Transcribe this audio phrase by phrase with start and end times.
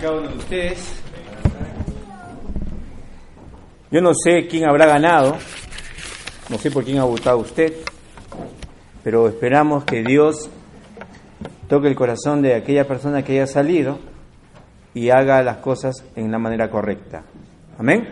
[0.00, 1.02] cada uno de ustedes.
[3.90, 5.36] Yo no sé quién habrá ganado,
[6.50, 7.72] no sé por quién ha votado usted,
[9.02, 10.50] pero esperamos que Dios
[11.68, 13.98] toque el corazón de aquella persona que haya salido
[14.94, 17.24] y haga las cosas en la manera correcta.
[17.78, 18.08] Amén.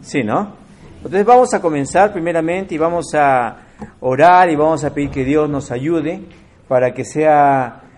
[0.00, 0.56] Sí, ¿no?
[0.96, 3.58] Entonces vamos a comenzar primeramente y vamos a
[4.00, 6.20] orar y vamos a pedir que Dios nos ayude
[6.68, 7.89] para que sea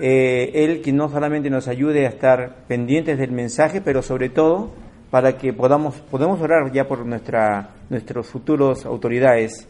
[0.00, 4.72] eh, Él quien no solamente nos ayude a estar pendientes del mensaje, pero sobre todo
[5.10, 9.68] para que podamos podemos orar ya por nuestra, nuestros futuros autoridades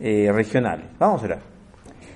[0.00, 0.86] eh, regionales.
[0.98, 1.52] Vamos a orar.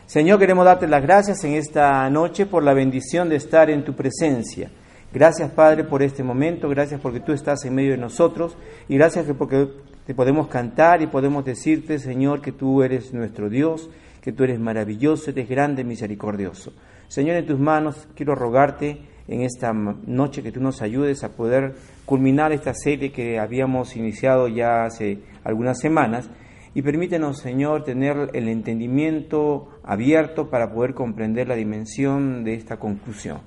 [0.06, 3.94] Señor, queremos darte las gracias en esta noche por la bendición de estar en tu
[3.94, 4.70] presencia.
[5.12, 6.68] Gracias, Padre, por este momento.
[6.68, 8.56] Gracias porque tú estás en medio de nosotros.
[8.88, 9.68] Y gracias porque
[10.06, 14.60] te podemos cantar y podemos decirte, Señor, que tú eres nuestro Dios, que tú eres
[14.60, 16.72] maravilloso, eres grande, misericordioso.
[17.08, 21.74] Señor, en tus manos quiero rogarte en esta noche que tú nos ayudes a poder
[22.04, 26.28] culminar esta serie que habíamos iniciado ya hace algunas semanas
[26.74, 33.38] y permítenos, Señor, tener el entendimiento abierto para poder comprender la dimensión de esta conclusión.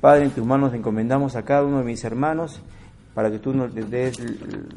[0.00, 2.62] Padre, en tus manos encomendamos a cada uno de mis hermanos
[3.12, 4.20] para que tú nos des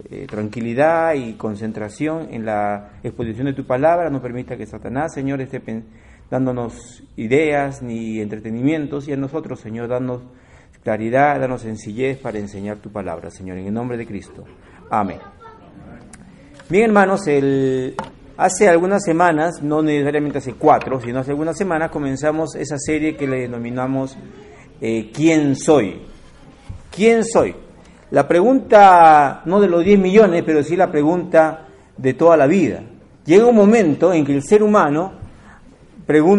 [0.10, 5.42] eh, tranquilidad y concentración en la exposición de tu palabra, no permita que Satanás, Señor,
[5.42, 5.62] esté
[6.30, 10.22] dándonos ideas ni entretenimientos y a nosotros, Señor, danos
[10.84, 14.46] claridad, danos sencillez para enseñar tu palabra, Señor, en el nombre de Cristo.
[14.90, 15.20] Amén.
[16.70, 17.22] Bien, hermanos,
[18.38, 23.28] hace algunas semanas, no necesariamente hace cuatro, sino hace algunas semanas, comenzamos esa serie que
[23.28, 24.18] le denominamos
[24.82, 26.02] eh, ¿Quién soy?
[26.90, 27.54] ¿Quién soy?
[28.12, 31.68] La pregunta, no de los 10 millones, pero sí la pregunta
[31.98, 32.84] de toda la vida.
[33.26, 35.19] Llega un momento en que el ser humano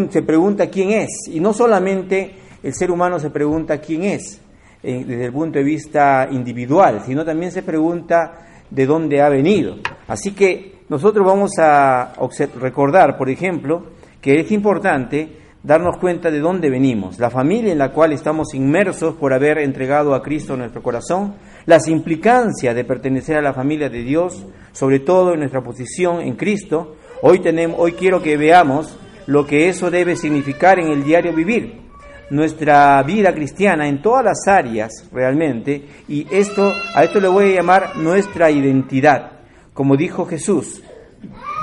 [0.09, 4.41] se pregunta quién es, y no solamente el ser humano se pregunta quién es
[4.83, 9.77] eh, desde el punto de vista individual, sino también se pregunta de dónde ha venido.
[10.07, 12.13] Así que nosotros vamos a
[12.59, 13.83] recordar, por ejemplo,
[14.19, 19.15] que es importante darnos cuenta de dónde venimos, la familia en la cual estamos inmersos
[19.15, 24.03] por haber entregado a Cristo nuestro corazón, las implicancias de pertenecer a la familia de
[24.03, 26.95] Dios, sobre todo en nuestra posición en Cristo.
[27.21, 31.81] Hoy, tenemos, hoy quiero que veamos lo que eso debe significar en el diario vivir,
[32.29, 37.55] nuestra vida cristiana en todas las áreas realmente, y esto a esto le voy a
[37.55, 39.31] llamar nuestra identidad,
[39.73, 40.81] como dijo Jesús,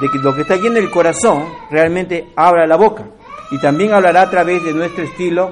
[0.01, 3.05] de que lo que está lleno del corazón realmente abra la boca
[3.51, 5.51] y también hablará a través de nuestro estilo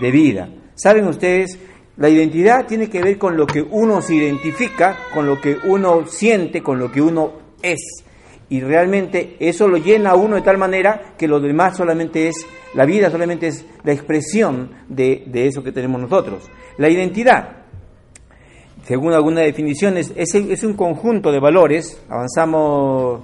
[0.00, 0.48] de vida.
[0.74, 1.58] Saben ustedes,
[1.96, 6.06] la identidad tiene que ver con lo que uno se identifica, con lo que uno
[6.06, 7.32] siente, con lo que uno
[7.62, 8.04] es
[8.52, 12.46] y realmente eso lo llena a uno de tal manera que lo demás solamente es,
[12.74, 16.50] la vida solamente es la expresión de, eso que tenemos nosotros.
[16.76, 17.62] La identidad,
[18.84, 23.22] según algunas definiciones, es, es un conjunto de valores, avanzamos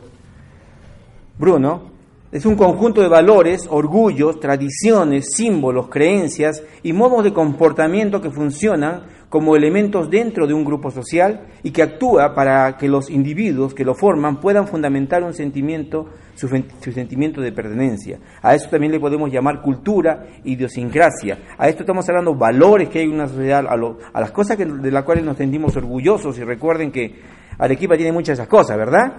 [1.39, 1.91] Bruno,
[2.33, 9.03] es un conjunto de valores, orgullos, tradiciones, símbolos, creencias y modos de comportamiento que funcionan
[9.29, 13.85] como elementos dentro de un grupo social y que actúa para que los individuos que
[13.85, 16.49] lo forman puedan fundamentar un sentimiento, su,
[16.93, 18.19] sentimiento de pertenencia.
[18.43, 21.39] A eso también le podemos llamar cultura, idiosincrasia.
[21.59, 25.05] A esto estamos hablando valores que hay en una sociedad, a, las cosas de las
[25.05, 27.15] cuales nos sentimos orgullosos y recuerden que
[27.59, 29.13] Arequipa tiene muchas de esas cosas, ¿verdad?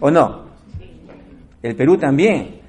[0.00, 0.46] ¿O no?
[1.66, 2.60] el Perú también,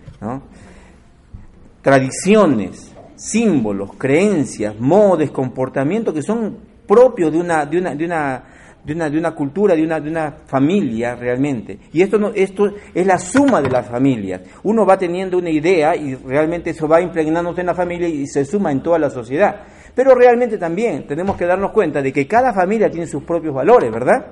[1.81, 6.57] tradiciones, símbolos, creencias, modos, comportamientos que son
[6.88, 8.44] propios de una, de una, de una,
[8.86, 11.77] de una, de una cultura, de una, de una familia realmente.
[11.92, 14.42] Y esto, no, esto es la suma de las familias.
[14.63, 18.45] Uno va teniendo una idea y realmente eso va impregnándose en la familia y se
[18.45, 19.63] suma en toda la sociedad.
[19.94, 23.92] Pero realmente también tenemos que darnos cuenta de que cada familia tiene sus propios valores,
[23.92, 24.27] ¿verdad?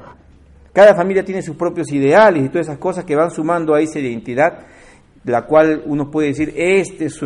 [0.72, 3.98] Cada familia tiene sus propios ideales y todas esas cosas que van sumando a esa
[3.98, 4.60] identidad,
[5.24, 7.20] de la cual uno puede decir, este es,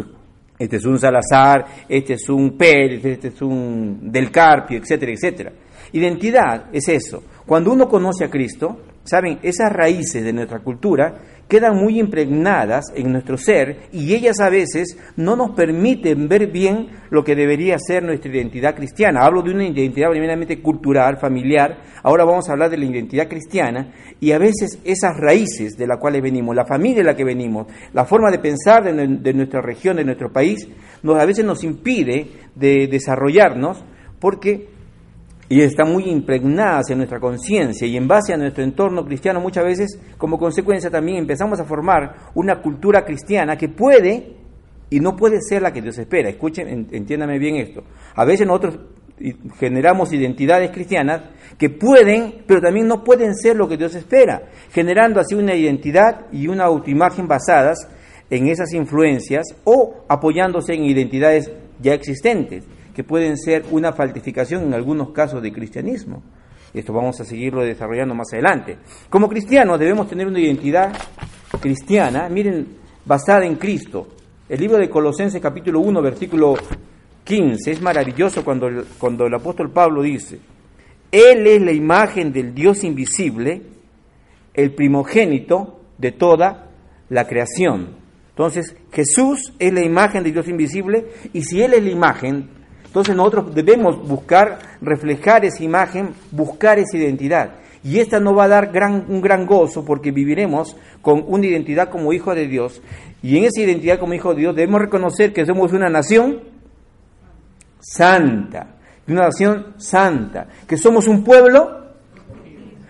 [0.59, 5.51] este es un Salazar, este es un Pérez, este es un Del Carpio, etcétera, etcétera.
[5.93, 7.23] Identidad es eso.
[7.45, 8.77] Cuando uno conoce a Cristo,
[9.09, 11.15] Saben, esas raíces de nuestra cultura
[11.47, 16.89] quedan muy impregnadas en nuestro ser y ellas a veces no nos permiten ver bien
[17.09, 19.21] lo que debería ser nuestra identidad cristiana.
[19.21, 23.91] Hablo de una identidad primeramente cultural, familiar, ahora vamos a hablar de la identidad cristiana
[24.19, 27.65] y a veces esas raíces de las cuales venimos, la familia de la que venimos,
[27.93, 30.69] la forma de pensar de, de nuestra región, de nuestro país,
[31.01, 33.83] nos, a veces nos impide de desarrollarnos
[34.19, 34.67] porque
[35.49, 39.65] y están muy impregnadas en nuestra conciencia y en base a nuestro entorno cristiano muchas
[39.65, 44.35] veces como consecuencia también empezamos a formar una cultura cristiana que puede
[44.91, 46.29] y no puede ser la que Dios espera.
[46.29, 47.83] Escuchen, entiéndame bien esto.
[48.15, 48.79] A veces nosotros
[49.59, 51.23] generamos identidades cristianas
[51.57, 56.27] que pueden, pero también no pueden ser lo que Dios espera, generando así una identidad
[56.31, 57.87] y una autoimagen basadas
[58.29, 61.51] en esas influencias o apoyándose en identidades
[61.81, 62.63] ya existentes
[62.99, 66.21] que pueden ser una falsificación en algunos casos de cristianismo.
[66.73, 68.75] Esto vamos a seguirlo desarrollando más adelante.
[69.09, 70.91] Como cristianos debemos tener una identidad
[71.61, 72.67] cristiana, miren,
[73.05, 74.05] basada en Cristo.
[74.49, 76.55] El libro de Colosenses capítulo 1, versículo
[77.23, 80.37] 15, es maravilloso cuando cuando el apóstol Pablo dice,
[81.09, 83.61] Él es la imagen del Dios invisible,
[84.53, 86.69] el primogénito de toda
[87.07, 87.91] la creación.
[88.31, 92.58] Entonces, Jesús es la imagen del Dios invisible y si Él es la imagen,
[92.89, 97.51] entonces nosotros debemos buscar, reflejar esa imagen, buscar esa identidad.
[97.83, 101.89] Y esta no va a dar gran, un gran gozo porque viviremos con una identidad
[101.89, 102.81] como hijo de Dios.
[103.21, 106.39] Y en esa identidad como hijo de Dios debemos reconocer que somos una nación
[107.79, 108.75] santa,
[109.07, 111.91] una nación santa, que somos un pueblo,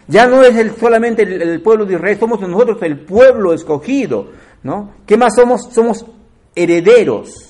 [0.07, 4.31] ya no es el, solamente el, el pueblo de Israel, somos nosotros el pueblo escogido,
[4.63, 4.93] ¿no?
[5.05, 5.73] ¿Qué más somos?
[5.73, 6.05] Somos
[6.55, 7.49] herederos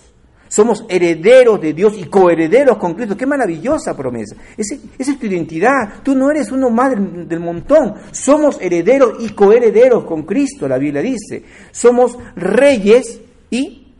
[0.50, 3.16] somos herederos de Dios y coherederos con Cristo.
[3.16, 4.36] Qué maravillosa promesa.
[4.58, 6.02] esa es tu identidad.
[6.04, 7.94] Tú no eres uno más del, montón.
[8.12, 11.46] Somos herederos y coherederos con Cristo, la Biblia dice.
[11.72, 13.94] Somos reyes y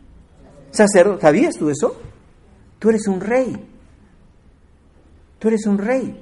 [0.72, 1.22] sacerdotes.
[1.22, 2.00] ¿Sabías tú eso?
[2.80, 3.56] Tú eres un rey.
[5.38, 6.20] Tú eres un rey.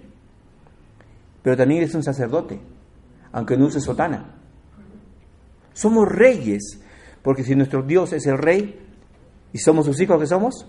[1.43, 2.61] Pero también eres un sacerdote,
[3.33, 4.35] aunque no uses sotana.
[5.73, 6.81] Somos reyes,
[7.23, 8.88] porque si nuestro Dios es el rey,
[9.53, 10.67] ¿Y somos sus hijos que somos?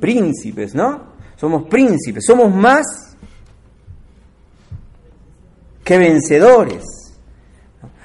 [0.00, 1.14] Príncipes, ¿no?
[1.36, 2.84] Somos príncipes, somos más
[5.84, 6.82] que vencedores.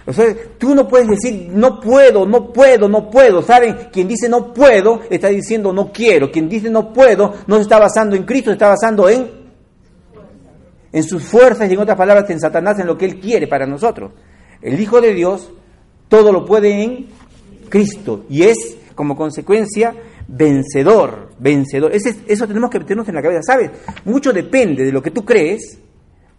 [0.05, 0.25] O sea,
[0.57, 3.41] tú no puedes decir no puedo, no puedo, no puedo.
[3.41, 3.89] ¿Saben?
[3.91, 6.31] Quien dice no puedo está diciendo no quiero.
[6.31, 9.41] Quien dice no puedo no se está basando en Cristo, se está basando en
[10.93, 13.65] en sus fuerzas y en otras palabras en Satanás, en lo que él quiere para
[13.65, 14.11] nosotros.
[14.61, 15.49] El Hijo de Dios
[16.09, 17.07] todo lo puede en
[17.69, 19.95] Cristo y es como consecuencia,
[20.27, 21.91] vencedor, vencedor.
[21.91, 23.71] eso tenemos que meternos en la cabeza, ¿sabes?
[24.05, 25.79] Mucho depende de lo que tú crees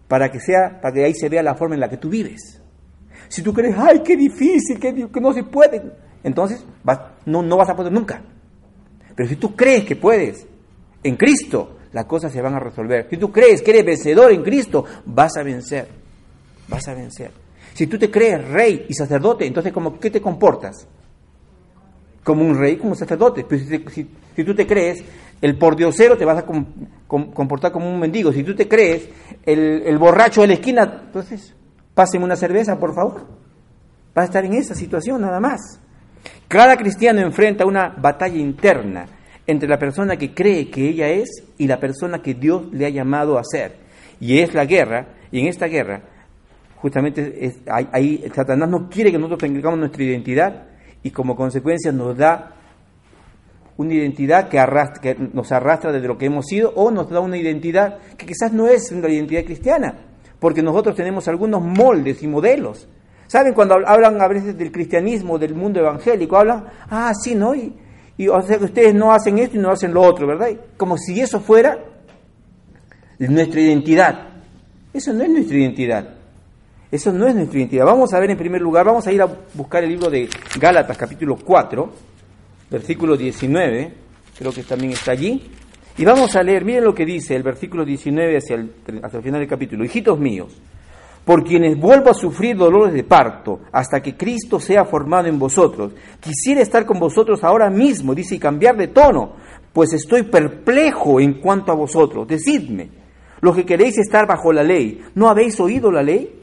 [0.06, 2.62] para que, sea, para que ahí se vea la forma en la que tú vives.
[3.26, 5.82] Si tú crees, ay, qué difícil, que, que no se puede,
[6.22, 6.64] entonces
[7.26, 8.22] no, no vas a poder nunca.
[9.16, 10.46] Pero si tú crees que puedes,
[11.02, 13.08] en Cristo, las cosas se van a resolver.
[13.10, 15.88] Si tú crees que eres vencedor en Cristo, vas a vencer.
[16.68, 17.32] Vas a vencer.
[17.74, 20.86] Si tú te crees rey y sacerdote, entonces ¿cómo, ¿qué te comportas?
[22.22, 23.44] Como un rey, como un sacerdote.
[23.48, 25.04] Pero si, tú te crees
[25.40, 26.46] el pordiosero, te vas a
[27.06, 28.32] comportar como un mendigo.
[28.32, 29.08] Si tú te crees
[29.44, 31.54] el, borracho de la esquina, entonces,
[31.94, 33.26] pásenme una cerveza, por favor.
[34.14, 35.80] Vas a estar en esa situación nada más.
[36.48, 39.06] Cada cristiano enfrenta una batalla interna
[39.46, 42.90] entre la persona que cree que ella es y la persona que Dios le ha
[42.90, 43.76] llamado a ser.
[44.20, 46.02] Y es la guerra, y en esta guerra,
[46.76, 50.66] justamente ahí Satanás no quiere que nosotros tengamos nuestra identidad,
[51.02, 52.54] y como consecuencia nos da
[53.76, 54.58] una identidad que,
[55.00, 58.52] que, nos arrastra desde lo que hemos sido o nos da una identidad que quizás
[58.52, 59.94] no es una identidad cristiana,
[60.38, 62.88] porque nosotros tenemos algunos moldes y modelos.
[63.26, 63.54] ¿Saben?
[63.54, 67.54] Cuando hablan a veces del cristianismo, del mundo evangélico, hablan, ah, sí, ¿no?
[67.54, 67.72] Y,
[68.18, 70.48] y o sea que ustedes no hacen esto y no hacen lo otro, ¿verdad?
[70.76, 71.78] Como si eso fuera
[73.18, 74.28] nuestra identidad.
[74.92, 76.21] Eso no es nuestra identidad.
[76.92, 77.86] Eso no es nuestra identidad.
[77.86, 80.28] Vamos a ver en primer lugar, vamos a ir a buscar el libro de
[80.60, 81.90] Gálatas capítulo 4,
[82.70, 83.94] versículo 19,
[84.38, 85.42] creo que también está allí.
[85.96, 89.22] Y vamos a leer, miren lo que dice el versículo 19 hacia el, hacia el
[89.22, 89.86] final del capítulo.
[89.86, 90.54] Hijitos míos,
[91.24, 95.94] por quienes vuelvo a sufrir dolores de parto hasta que Cristo sea formado en vosotros.
[96.20, 99.36] Quisiera estar con vosotros ahora mismo, dice, y cambiar de tono,
[99.72, 102.28] pues estoy perplejo en cuanto a vosotros.
[102.28, 102.90] Decidme,
[103.40, 106.41] los que queréis estar bajo la ley, ¿no habéis oído la ley?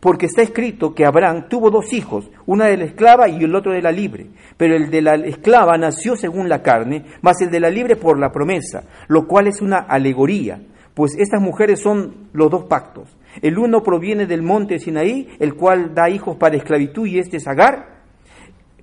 [0.00, 3.72] Porque está escrito que Abraham tuvo dos hijos, una de la esclava y el otro
[3.72, 4.26] de la libre.
[4.56, 8.18] Pero el de la esclava nació según la carne, más el de la libre por
[8.18, 10.60] la promesa, lo cual es una alegoría,
[10.94, 13.16] pues estas mujeres son los dos pactos.
[13.42, 17.46] El uno proviene del monte Sinaí, el cual da hijos para esclavitud, y este es
[17.46, 17.97] Agar,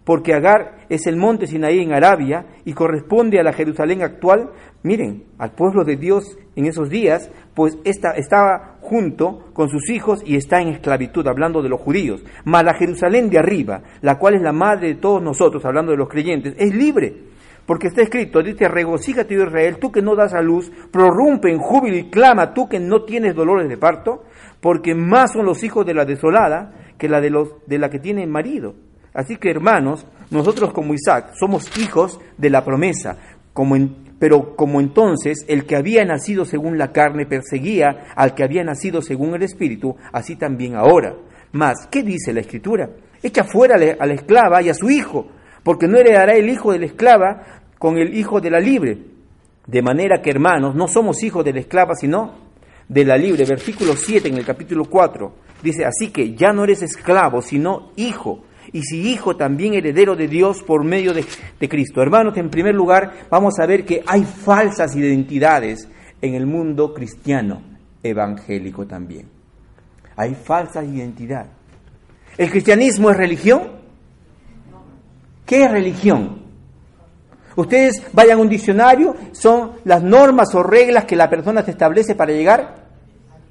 [0.06, 4.52] porque Agar es el monte Sinaí en Arabia y corresponde a la Jerusalén actual.
[4.84, 10.22] Miren, al pueblo de Dios en esos días, pues esta, estaba junto con sus hijos
[10.24, 12.24] y está en esclavitud, hablando de los judíos.
[12.46, 15.98] Mas la Jerusalén de arriba, la cual es la madre de todos nosotros, hablando de
[15.98, 17.36] los creyentes, es libre
[17.66, 21.98] porque está escrito, dice, regocíjate Israel, tú que no das a luz, prorrumpe en júbilo
[21.98, 24.24] y clama, tú que no tienes dolores de parto,
[24.62, 28.00] porque más son los hijos de la desolada que la de, los, de la que
[28.00, 28.76] tiene marido.
[29.16, 33.18] Así que hermanos, nosotros como Isaac somos hijos de la promesa,
[33.54, 33.76] como
[34.20, 39.02] pero como entonces el que había nacido según la carne perseguía al que había nacido
[39.02, 41.16] según el Espíritu, así también ahora.
[41.52, 42.90] Mas, ¿qué dice la Escritura?
[43.22, 45.28] Echa fuera a la esclava y a su hijo,
[45.64, 48.98] porque no heredará el hijo de la esclava con el hijo de la libre.
[49.68, 52.36] De manera que, hermanos, no somos hijos de la esclava, sino
[52.88, 53.46] de la libre.
[53.46, 58.44] Versículo 7 en el capítulo 4 dice, así que ya no eres esclavo, sino hijo.
[58.72, 61.26] Y si hijo, también heredero de Dios por medio de,
[61.60, 62.02] de Cristo.
[62.02, 65.88] Hermanos, en primer lugar, vamos a ver que hay falsas identidades
[66.22, 67.62] en el mundo cristiano
[68.04, 69.28] evangélico también.
[70.16, 71.48] Hay falsa identidad.
[72.38, 73.64] ¿El cristianismo es religión?
[75.46, 76.44] ¿Qué es religión?
[77.56, 82.16] Ustedes vayan a un diccionario, son las normas o reglas que la persona se establece
[82.16, 82.85] para llegar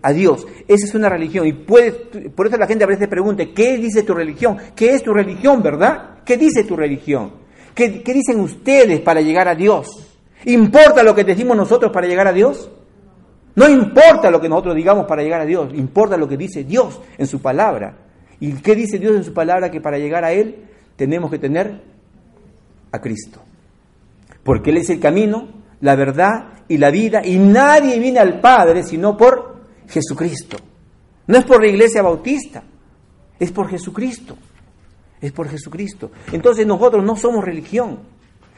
[0.04, 0.46] a Dios.
[0.68, 1.46] Esa es una religión.
[1.46, 1.92] Y puede,
[2.28, 4.58] por eso la gente a veces pregunta, ¿qué dice tu religión?
[4.76, 6.18] ¿Qué es tu religión, verdad?
[6.26, 7.32] ¿Qué dice tu religión?
[7.74, 9.88] ¿Qué, qué dicen ustedes para llegar a Dios?
[10.44, 12.70] ¿Importa lo que decimos nosotros para llegar a Dios?
[13.56, 17.00] No importa lo que nosotros digamos para llegar a Dios, importa lo que dice Dios
[17.16, 17.96] en su palabra.
[18.40, 19.70] ¿Y qué dice Dios en su palabra?
[19.70, 21.80] Que para llegar a Él tenemos que tener
[22.92, 23.40] a Cristo.
[24.42, 25.48] Porque Él es el camino,
[25.80, 29.53] la verdad y la vida, y nadie viene al Padre sino por
[29.88, 30.56] Jesucristo.
[31.26, 32.62] No es por la iglesia bautista,
[33.38, 34.36] es por Jesucristo.
[35.20, 36.10] Es por Jesucristo.
[36.32, 38.00] Entonces nosotros no somos religión.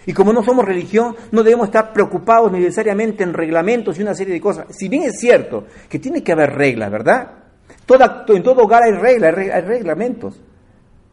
[0.04, 4.34] Y como no somos religión, no debemos estar preocupados necesariamente en reglamentos y una serie
[4.34, 4.66] de cosas.
[4.70, 7.30] Si bien es cierto que tiene que haber reglas, ¿verdad?
[7.84, 10.40] Toda, en todo hogar hay reglas, hay reglamentos.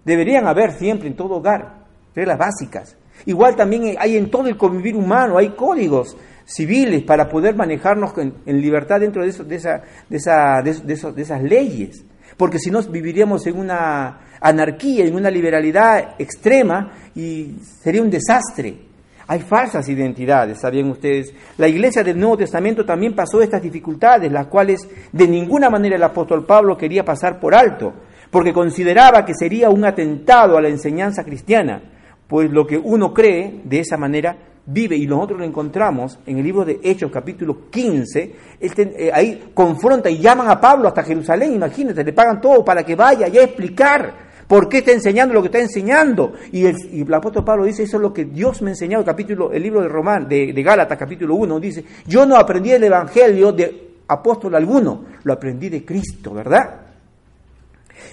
[0.05, 2.98] Deberían haber siempre en todo hogar reglas básicas.
[3.25, 8.62] Igual también hay en todo el convivir humano, hay códigos civiles para poder manejarnos en,
[8.62, 12.03] libertad dentro de, de, esas leyes.
[12.36, 18.93] Porque si no viviríamos en una anarquía, en una liberalidad extrema y sería un desastre.
[19.25, 21.34] Hay falsas identidades, ¿sabían ustedes?
[21.58, 26.03] La iglesia del Nuevo Testamento también pasó estas dificultades, las cuales de ninguna manera el
[26.03, 27.93] apóstol Pablo quería pasar por alto
[28.34, 31.84] porque consideraba que sería un atentado a la enseñanza cristiana,
[32.27, 36.44] pues lo que uno cree de esa manera vive y nosotros lo encontramos en el
[36.44, 41.53] libro de Hechos capítulo 15, este, eh, ahí confronta y llaman a Pablo hasta Jerusalén,
[41.53, 45.42] imagínate, le pagan todo para que vaya y a explicar por qué está enseñando lo
[45.42, 46.34] que está enseñando.
[46.51, 49.51] Y el, apóstol Pablo dice, eso es lo que Dios me ha enseñado, el, capítulo,
[49.51, 53.51] el libro de Román, de, de Gálatas capítulo 1, dice, yo no aprendí el Evangelio
[53.51, 56.83] de apóstol alguno, lo aprendí de Cristo, ¿verdad?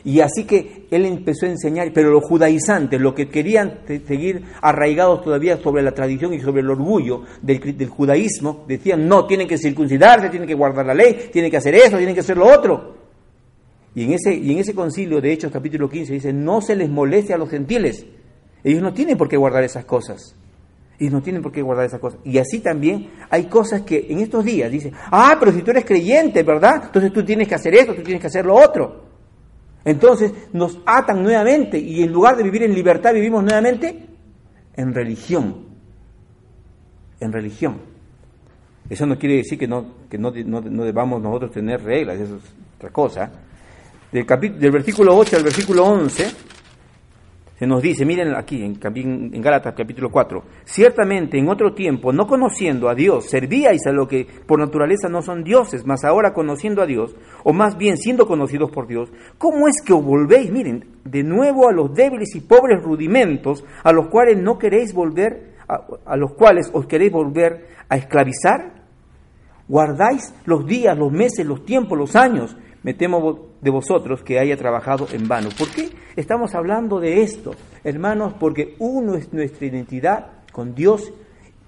[0.05, 5.23] Y así que él empezó a enseñar, pero los judaizantes, los que querían seguir arraigados
[5.23, 10.31] todavía sobre la tradición y sobre el orgullo del, judaísmo, decían, no, tienen que circuncidarse,
[10.31, 13.01] tienen que guardar la ley, tienen que hacer eso, tienen que hacer lo otro.
[13.95, 16.89] Y en ese, y en ese concilio de Hechos capítulo 15 dice, no se les
[16.89, 18.07] moleste a los gentiles.
[18.63, 20.37] Ellos no tienen por qué guardar esas cosas.
[20.99, 22.21] Ellos no tienen por qué guardar esas cosas.
[22.25, 25.87] Y así también hay cosas que en estos días dicen, ah, pero si tú eres
[25.87, 26.83] creyente, ¿verdad?
[26.85, 29.10] Entonces tú tienes que hacer esto, tú tienes que hacer lo otro.
[29.85, 34.07] Entonces nos atan nuevamente y en lugar de vivir en libertad vivimos nuevamente
[34.77, 35.67] en religión.
[37.19, 37.79] En religión.
[38.89, 42.43] Eso no quiere decir que no, que no, debamos nosotros tener reglas, eso es
[42.77, 43.31] otra cosa.
[44.11, 44.27] Del,
[44.59, 46.50] del versículo 8 al versículo 11
[47.61, 52.89] se nos dice, miren aquí en, Gálatas capítulo 4, ciertamente en otro tiempo, no conociendo
[52.89, 56.87] a Dios, servíais a lo que por naturaleza no son dioses, mas ahora conociendo a
[56.87, 57.15] Dios,
[57.45, 61.69] o más bien siendo conocidos por Dios, ¿cómo es que os volvéis, miren, de nuevo
[61.69, 66.71] a los débiles y pobres rudimentos a los cuales no queréis volver, a los cuales
[66.73, 68.87] os queréis volver a esclavizar?
[69.69, 72.57] ¿Guardáis los días, los meses, los tiempos, los años?
[72.83, 75.51] Me temo de vosotros que haya trabajado en vano.
[75.57, 77.55] ¿Por qué estamos hablando de esto?
[77.85, 81.13] Hermanos, porque uno es nuestra identidad con Dios,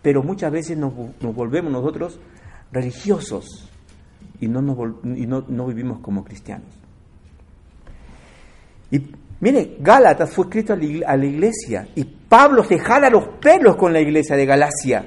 [0.01, 2.19] pero muchas veces nos, volvemos nosotros
[2.71, 3.69] religiosos
[4.41, 6.69] y, no, no, vivimos como cristianos.
[8.91, 9.01] Y
[9.41, 14.01] mire, Gálatas fue escrito a la iglesia y Pablo se jala los pelos con la
[14.01, 15.05] iglesia de Galacia.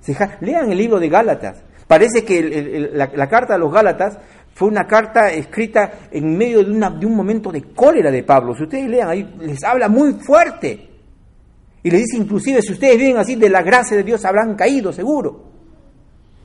[0.00, 1.62] Se lean el libro de Gálatas.
[1.86, 4.18] Parece que la, carta a los Gálatas
[4.56, 8.54] fue una carta escrita en medio de, una, de un momento de cólera de Pablo.
[8.54, 10.88] Si ustedes lean ahí, les habla muy fuerte.
[11.82, 14.94] Y les dice inclusive, si ustedes vienen así, de la gracia de Dios habrán caído,
[14.94, 15.44] seguro.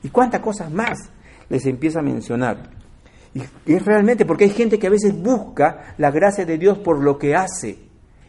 [0.02, 0.98] Y cuántas cosas más
[1.48, 2.68] les empieza a mencionar.
[3.32, 7.02] Y es realmente porque hay gente que a veces busca la gracia de Dios por
[7.02, 7.78] lo que hace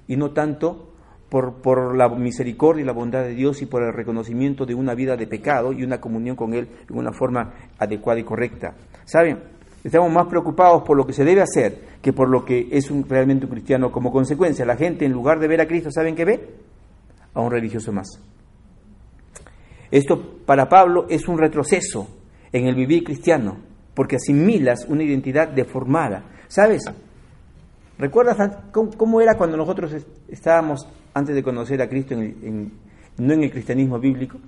[0.07, 0.93] y no tanto
[1.27, 4.95] por, por, la misericordia y la bondad de Dios y por el reconocimiento de una
[4.95, 8.75] vida de pecado y una comunión con Él en una forma adecuada y correcta.
[9.03, 9.39] ¿Saben?
[9.83, 13.07] Estamos más preocupados por lo que se debe hacer que por lo que es un,
[13.07, 13.91] realmente un cristiano.
[13.91, 16.49] Como consecuencia, la gente en lugar de ver a Cristo, ¿saben qué ve?
[17.33, 18.07] a un religioso más.
[19.91, 22.07] Esto para Pablo es un retroceso
[22.51, 23.57] en el vivir cristiano,
[23.93, 26.25] porque asimilas una identidad deformada.
[26.47, 26.83] ¿Sabes?
[27.97, 28.37] ¿Recuerdas
[28.71, 29.95] cómo, era cuando nosotros
[30.27, 32.73] estábamos antes de conocer a Cristo, en,
[33.17, 34.39] no en el cristianismo bíblico?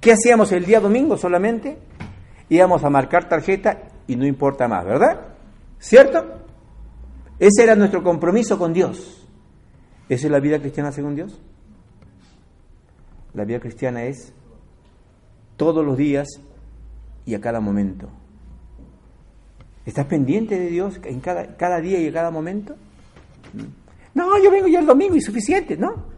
[0.00, 1.78] ¿Qué hacíamos el día domingo solamente?
[2.48, 5.20] Íbamos a marcar tarjeta y no importa más, ¿verdad?
[5.78, 6.24] ¿Cierto?
[7.38, 9.26] Ese era nuestro compromiso con Dios.
[10.08, 11.40] ¿Esa es la vida cristiana según Dios?
[13.32, 14.32] La vida cristiana es
[15.56, 16.28] todos los días
[17.24, 18.08] y a cada momento.
[19.84, 22.76] ¿Estás pendiente de Dios en cada, cada día y a cada momento?
[24.14, 26.14] No, yo vengo ya el domingo y suficiente, ¿no?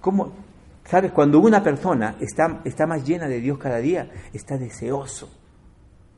[0.00, 0.32] ¿Cómo?
[0.84, 1.12] ¿Sabes?
[1.12, 5.30] Cuando una persona está, está más llena de Dios cada día, está deseoso,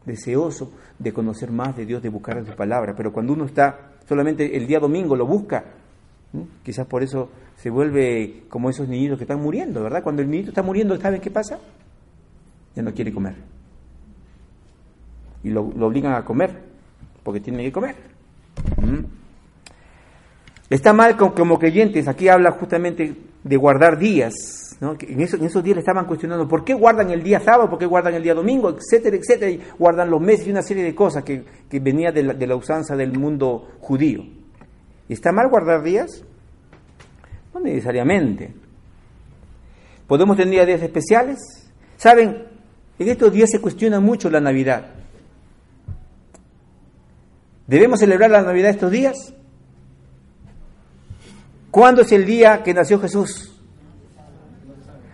[0.04, 2.94] deseoso de conocer más de Dios, de buscar su palabra.
[2.96, 5.64] Pero cuando uno está solamente el día domingo lo busca,
[6.62, 10.02] Quizás por eso se vuelve como esos niñitos que están muriendo, ¿verdad?
[10.02, 11.58] Cuando el niñito está muriendo, ¿saben qué pasa?
[12.74, 13.34] Ya no quiere comer.
[15.44, 16.50] Y lo, obligan a comer,
[17.22, 17.96] porque tiene que comer.
[20.70, 24.96] Está mal como, creyentes, aquí habla justamente de guardar días, ¿no?
[24.98, 27.78] en, eso, en, esos días le estaban cuestionando por qué guardan el día sábado, por
[27.78, 30.94] qué guardan el día domingo, etcétera, etcétera, y guardan los meses y una serie de
[30.94, 34.22] cosas que, que venía de la usanza del mundo judío.
[35.08, 36.24] ¿Está mal guardar días?
[37.52, 38.54] No necesariamente.
[40.06, 41.38] ¿Podemos tener días especiales?
[41.96, 42.44] Saben,
[42.98, 44.86] en estos días se cuestiona mucho la Navidad.
[47.66, 49.34] ¿Debemos celebrar la Navidad estos días?
[51.72, 53.50] ¿Cuándo es el día que nació Jesús?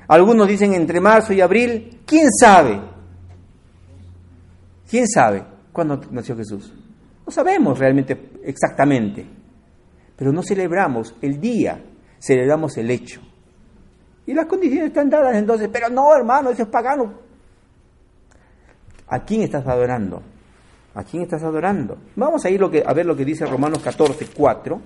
[0.08, 2.00] Algunos dicen entre marzo y abril.
[2.04, 2.80] ¿Quién sabe?
[4.90, 6.74] ¿Quién sabe cuándo nació Jesús?
[7.24, 9.24] No sabemos realmente exactamente.
[10.16, 11.80] Pero no celebramos el día,
[12.18, 13.20] celebramos el hecho.
[14.26, 17.20] Y las condiciones están dadas entonces, pero no, hermano, eso es pagano.
[19.06, 20.20] ¿A quién estás adorando?
[20.92, 21.98] ¿A quién estás adorando?
[22.16, 24.80] Vamos a ir a ver lo que dice Romanos 14, 4,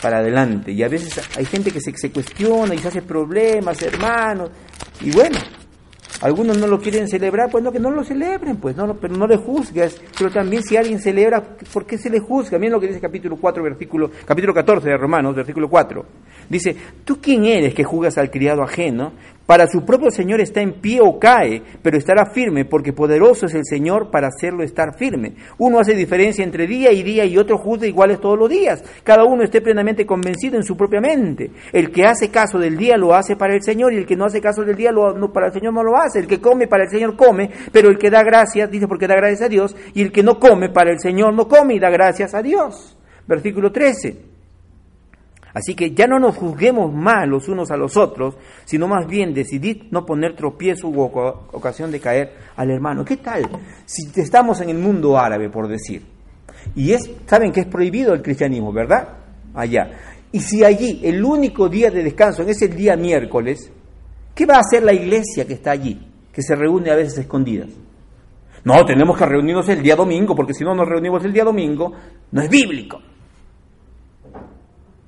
[0.00, 0.72] para adelante.
[0.72, 4.50] Y a veces hay gente que se, cuestiona y se hace problemas, hermanos.
[5.00, 5.38] Y bueno,
[6.20, 9.26] algunos no lo quieren celebrar, pues no, que no lo celebren, pues, no, pero no
[9.26, 10.00] le juzgues.
[10.16, 12.58] Pero también si alguien celebra, ¿por qué se le juzga?
[12.58, 16.04] Miren lo que dice capítulo 4, versículo, capítulo 14 de Romanos, versículo 4.
[16.48, 19.12] Dice, ¿tú quién eres que juzgas al criado ajeno?
[19.48, 23.54] Para su propio Señor está en pie o cae, pero estará firme, porque poderoso es
[23.54, 25.36] el Señor para hacerlo estar firme.
[25.56, 28.84] Uno hace diferencia entre día y día y otro juzga iguales todos los días.
[29.02, 31.50] Cada uno esté plenamente convencido en su propia mente.
[31.72, 34.26] El que hace caso del día lo hace para el Señor y el que no
[34.26, 36.18] hace caso del día lo, para el Señor no lo hace.
[36.18, 39.16] El que come para el Señor come, pero el que da gracias, dice porque da
[39.16, 41.88] gracias a Dios, y el que no come para el Señor no come y da
[41.88, 42.98] gracias a Dios.
[43.26, 44.37] Versículo 13.
[45.58, 49.34] Así que ya no nos juzguemos más los unos a los otros, sino más bien
[49.34, 53.04] decidid no poner tropiezo u ocasión de caer al hermano.
[53.04, 53.42] ¿Qué tal
[53.84, 56.06] si estamos en el mundo árabe, por decir?
[56.76, 59.08] Y es, saben que es prohibido el cristianismo, ¿verdad?
[59.52, 59.90] Allá.
[60.30, 63.72] Y si allí el único día de descanso es el día miércoles,
[64.36, 67.70] ¿qué va a hacer la iglesia que está allí, que se reúne a veces escondidas?
[68.62, 71.92] No, tenemos que reunirnos el día domingo, porque si no nos reunimos el día domingo,
[72.30, 73.00] no es bíblico.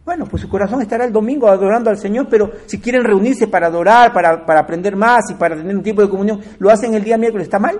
[0.04, 3.66] Bueno, pues su corazón estará el domingo adorando al Señor, pero si quieren reunirse para
[3.66, 7.04] adorar, para, para aprender más y para tener un tiempo de comunión, ¿lo hacen el
[7.04, 7.46] día miércoles?
[7.46, 7.78] ¿Está mal?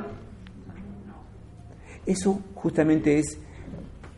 [2.07, 3.39] Eso justamente es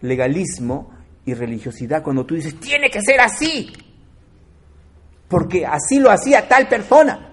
[0.00, 0.90] legalismo
[1.24, 3.72] y religiosidad cuando tú dices, tiene que ser así,
[5.28, 7.28] porque así lo hacía tal persona.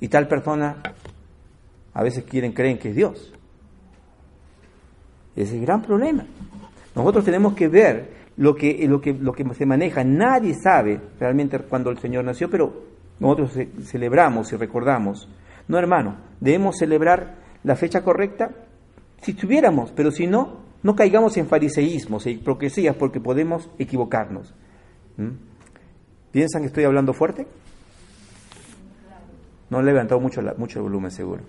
[0.00, 0.76] Y tal persona
[1.94, 3.32] a veces quieren, creen que es Dios.
[5.36, 6.24] Ese es el gran problema.
[6.94, 10.04] Nosotros tenemos que ver lo que, lo que, lo que se maneja.
[10.04, 12.72] Nadie sabe realmente cuándo el Señor nació, pero
[13.20, 15.28] nosotros celebramos y recordamos.
[15.68, 18.50] No, hermano, debemos celebrar la fecha correcta
[19.22, 24.52] si tuviéramos, pero si no, no caigamos en fariseísmos e hipocresías porque podemos equivocarnos.
[25.16, 25.30] ¿Mm?
[26.32, 27.46] ¿Piensan que estoy hablando fuerte?
[29.70, 31.42] No le he levantado mucho, mucho volumen, seguro.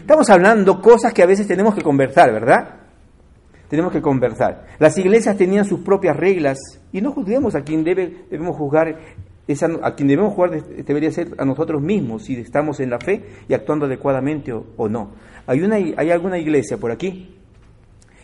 [0.00, 2.85] Estamos hablando cosas que a veces tenemos que conversar, ¿verdad?
[3.68, 4.66] Tenemos que conversar.
[4.78, 6.58] Las iglesias tenían sus propias reglas
[6.92, 8.96] y no juzguemos a quien debe, debemos juzgar,
[9.82, 13.54] a quien debemos jugar debería ser a nosotros mismos si estamos en la fe y
[13.54, 15.12] actuando adecuadamente o, no.
[15.46, 17.36] Hay, una, hay alguna iglesia por aquí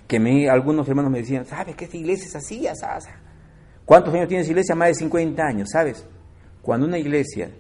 [0.07, 3.11] que me, algunos hermanos me decían, ¿sabes qué esta iglesia es así, asasa?
[3.85, 4.75] ¿Cuántos años tiene esa iglesia?
[4.75, 6.07] Más de 50 años, ¿sabes?
[6.61, 7.51] Cuando una iglesia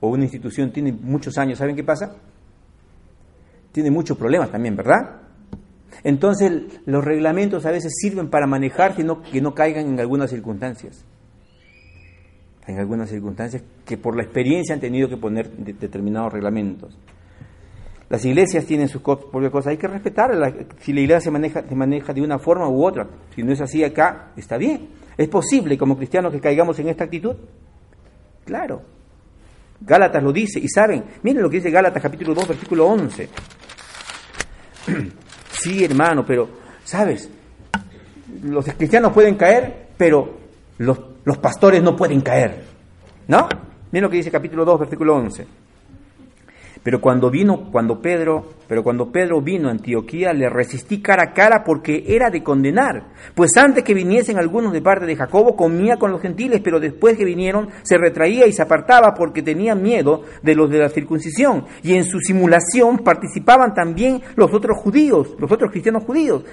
[0.00, 2.16] o una institución tiene muchos años, ¿saben qué pasa?
[3.72, 5.27] Tiene muchos problemas también, ¿verdad?
[6.04, 10.30] Entonces los reglamentos a veces sirven para manejar que no, que no caigan en algunas
[10.30, 11.04] circunstancias.
[12.66, 16.96] En algunas circunstancias que por la experiencia han tenido que poner determinados reglamentos.
[18.10, 20.54] Las iglesias tienen sus propias cosas, hay que respetarlas.
[20.80, 23.60] Si la iglesia se maneja, se maneja de una forma u otra, si no es
[23.60, 24.88] así acá, está bien.
[25.16, 27.36] ¿Es posible como cristianos que caigamos en esta actitud?
[28.46, 28.82] Claro.
[29.80, 33.28] Gálatas lo dice, y saben, miren lo que dice Gálatas capítulo 2, versículo 11.
[35.60, 36.48] Sí, hermano, pero,
[36.84, 37.28] ¿sabes?
[38.42, 40.38] Los cristianos pueden caer, pero
[40.78, 42.64] los, los pastores no pueden caer.
[43.26, 43.48] ¿No?
[43.90, 45.46] Miren lo que dice capítulo 2, versículo 11.
[46.82, 51.32] Pero cuando vino, cuando Pedro, pero cuando Pedro vino a Antioquía, le resistí cara a
[51.32, 53.08] cara porque era de condenar.
[53.34, 57.16] Pues antes que viniesen algunos de parte de Jacobo, comía con los gentiles, pero después
[57.16, 61.64] que vinieron, se retraía y se apartaba porque tenía miedo de los de la circuncisión.
[61.82, 66.44] Y en su simulación participaban también los otros judíos, los otros cristianos judíos.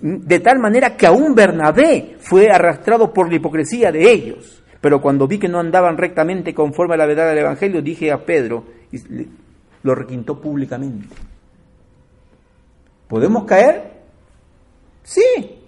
[0.00, 4.62] De tal manera que aún Bernabé fue arrastrado por la hipocresía de ellos.
[4.80, 8.24] Pero cuando vi que no andaban rectamente conforme a la verdad del Evangelio, dije a
[8.24, 8.64] Pedro,
[9.82, 11.08] lo requintó públicamente.
[13.08, 14.02] ¿Podemos caer?
[15.02, 15.58] Sí.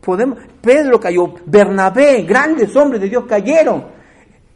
[0.00, 0.38] Podemos.
[0.60, 3.86] Pedro cayó, Bernabé, grandes hombres de Dios cayeron.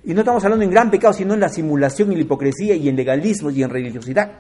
[0.05, 2.89] Y no estamos hablando en gran pecado, sino en la simulación y la hipocresía y
[2.89, 4.33] en legalismo y en religiosidad.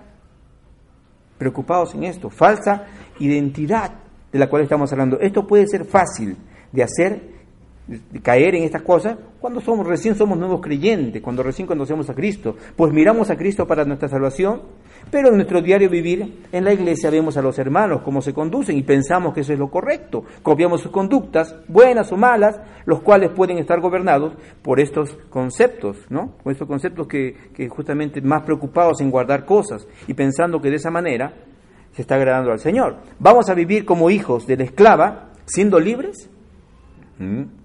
[1.39, 2.85] Preocupados en esto, falsa
[3.19, 3.93] identidad
[4.31, 5.19] de la cual estamos hablando.
[5.21, 6.37] Esto puede ser fácil
[6.71, 7.34] de hacer
[8.23, 12.57] caer en estas cosas cuando somos recién somos nuevos creyentes, cuando recién conocemos a Cristo,
[12.77, 14.63] pues miramos a Cristo para nuestra salvación,
[15.11, 18.79] pero en nuestro diario vivir en la iglesia vemos a los hermanos cómo se conducen
[18.79, 23.33] y pensamos que eso es lo correcto, copiamos sus conductas, buenas o malas, los cuales
[23.33, 26.33] pueden estar gobernados por estos conceptos, ¿no?
[26.43, 30.91] Por estos conceptos que, justamente más preocupados en guardar cosas y pensando que de esa
[30.91, 31.35] manera
[31.93, 32.97] se está agradando al Señor.
[33.19, 36.31] ¿Vamos a vivir como hijos de la esclava, siendo libres?
[37.19, 37.64] ¿Mm?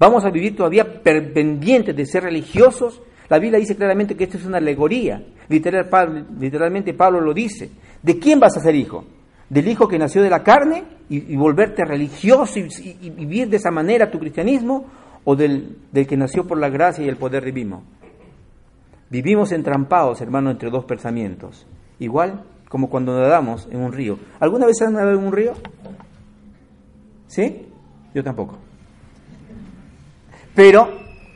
[0.00, 3.02] Vamos a vivir todavía pendientes de ser religiosos.
[3.28, 5.22] La Biblia dice claramente que esto es una alegoría.
[5.50, 7.70] literalmente Pablo lo dice.
[8.02, 9.04] ¿De quién vas a ser hijo?
[9.50, 14.10] ¿Del hijo que nació de la carne y, volverte religioso y, vivir de esa manera
[14.10, 14.86] tu cristianismo?
[15.24, 17.82] ¿O del, del que nació por la gracia y el poder divino?
[19.10, 21.66] Vivimos entrampados, hermano, entre dos pensamientos.
[21.98, 24.18] Igual como cuando nadamos en un río.
[24.38, 25.52] ¿Alguna vez has nadado en un río?
[27.26, 27.66] ¿Sí?
[28.14, 28.69] Yo tampoco.
[30.54, 30.88] Pero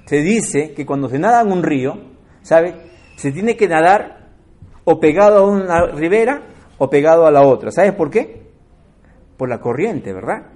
[0.06, 1.98] se dice que cuando se nada en un río,
[2.42, 2.74] ¿sabe?
[3.16, 4.30] Se tiene que nadar
[4.84, 6.42] o pegado a una ribera
[6.78, 7.70] o pegado a la otra.
[7.70, 8.42] ¿Sabes por qué?
[9.36, 10.46] Por la corriente, ¿verdad?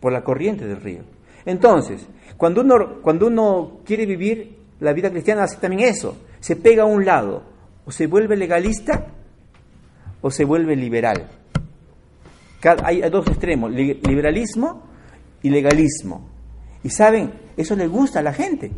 [0.00, 1.02] Por la corriente del río.
[1.46, 2.06] Entonces,
[2.36, 6.16] cuando uno, cuando uno quiere vivir la vida cristiana, hace también eso.
[6.40, 7.44] Se pega a un lado.
[7.86, 9.06] O se vuelve legalista
[10.20, 11.28] o se vuelve liberal.
[12.84, 14.82] Hay dos extremos, liberalismo
[15.42, 16.28] y legalismo.
[16.82, 18.70] Y saben, eso le gusta a la gente.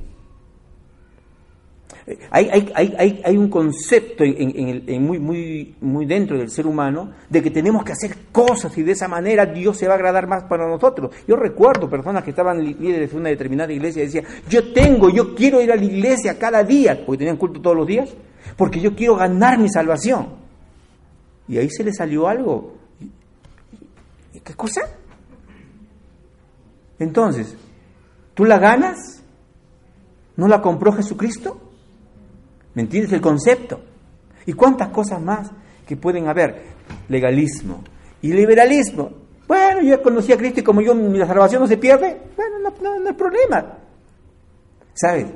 [2.30, 2.72] Hay,
[3.24, 8.76] hay, un concepto muy, muy dentro del ser humano de que tenemos que hacer cosas
[8.76, 11.14] y de esa manera Dios se va a agradar más para nosotros.
[11.28, 15.32] Yo recuerdo personas que estaban líderes de una determinada iglesia y decían, yo tengo, yo
[15.34, 18.10] quiero ir a la iglesia cada día, porque tenían culto todos los días,
[18.56, 20.26] porque yo quiero ganar mi salvación.
[21.46, 22.74] Y ahí se le salió algo.
[24.42, 24.80] ¿Qué cosa?
[26.98, 27.56] Entonces,
[28.34, 29.22] ¿Tú la ganas?
[30.36, 31.60] ¿No la compró Jesucristo?
[32.74, 33.80] ¿Me entiendes el concepto?
[34.46, 35.50] ¿Y cuántas cosas más
[35.86, 36.62] que pueden haber?
[37.08, 37.82] Legalismo
[38.22, 39.10] y liberalismo.
[39.46, 42.98] Bueno, yo conocí a Cristo y como yo mi salvación no se pierde, bueno, no,
[42.98, 43.78] no, hay problema.
[44.94, 45.26] ¿Sabes?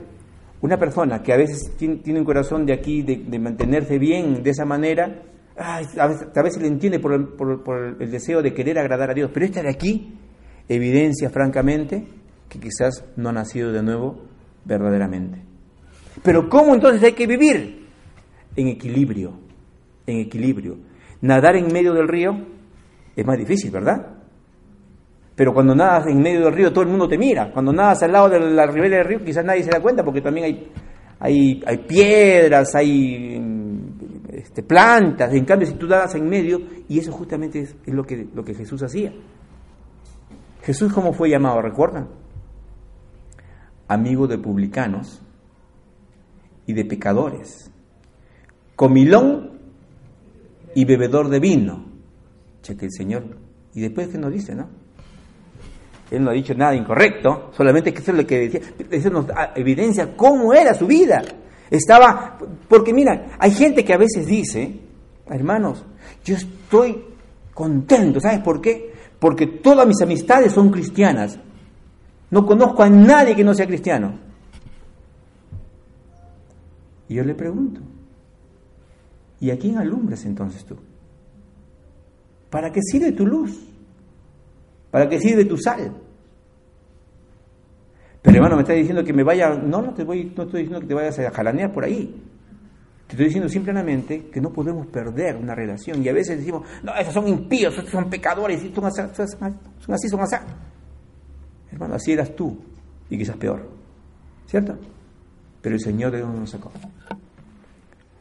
[0.62, 4.64] Una persona que a veces tiene, un corazón de aquí, de, mantenerse bien de esa
[4.64, 5.22] manera,
[5.59, 5.78] a,
[6.42, 9.70] veces, le entiende por, por el deseo de querer agradar a Dios, pero esta de
[9.70, 10.18] aquí
[10.68, 12.06] evidencia francamente
[12.48, 14.22] que quizás no ha nacido de nuevo
[14.64, 15.42] verdaderamente.
[16.22, 17.87] Pero ¿cómo entonces hay que vivir?
[18.56, 19.35] En equilibrio,
[20.06, 20.78] en equilibrio.
[21.20, 22.32] Nadar en medio del río
[23.14, 24.14] es más difícil, ¿verdad?
[25.35, 27.52] Pero cuando nadas en medio del río todo el mundo te mira.
[27.52, 30.22] Cuando nadas al lado de la ribera del río quizás nadie se da cuenta porque
[30.22, 30.70] también hay,
[31.20, 33.37] hay, hay piedras, hay
[34.32, 38.26] este, plantas, en cambio si tú das en medio, y eso justamente es, lo, que,
[38.35, 39.12] lo que Jesús hacía.
[40.62, 42.09] Jesús cómo fue llamado, ¿recuerdan?
[43.88, 45.22] Amigo de publicanos
[46.66, 47.70] y de pecadores,
[48.75, 49.61] comilón
[50.75, 51.85] y bebedor de vino.
[52.62, 53.25] Cheque el Señor.
[53.75, 54.68] Y después que nos dice, ¿no?
[56.11, 58.61] Él no ha dicho nada incorrecto, solamente que eso es lo que decía.
[58.90, 61.22] Eso nos evidencia cómo era su vida.
[61.70, 64.81] Estaba, porque mira, hay gente que a veces dice,
[65.29, 65.85] hermanos,
[66.25, 67.05] yo estoy
[67.53, 68.92] contento, ¿sabes por qué?
[69.18, 71.38] Porque todas mis amistades son cristianas.
[72.31, 74.19] No conozco a nadie que no sea cristiano.
[77.09, 77.81] Y yo le pregunto,
[79.41, 80.77] ¿y a quién alumbras entonces tú?
[82.51, 83.57] ¿Para qué sirve tu luz?
[84.91, 85.93] ¿Para qué sirve tu sal?
[88.23, 90.81] Pero hermano, me está diciendo que me vaya, no, no te voy, no estoy diciendo
[90.81, 92.23] que te vayas a jalanear por ahí.
[93.07, 96.03] Te estoy diciendo simplemente que no podemos perder una relación.
[96.03, 100.09] Y a veces decimos, no, esos son impíos, esos son pecadores, son así, son así,
[100.09, 100.37] son así.
[101.72, 102.57] Hermano, así eras tú,
[103.11, 103.68] y quizás peor.
[104.46, 104.76] ¿Cierto?
[105.61, 106.70] Pero el Señor de dónde nos sacó.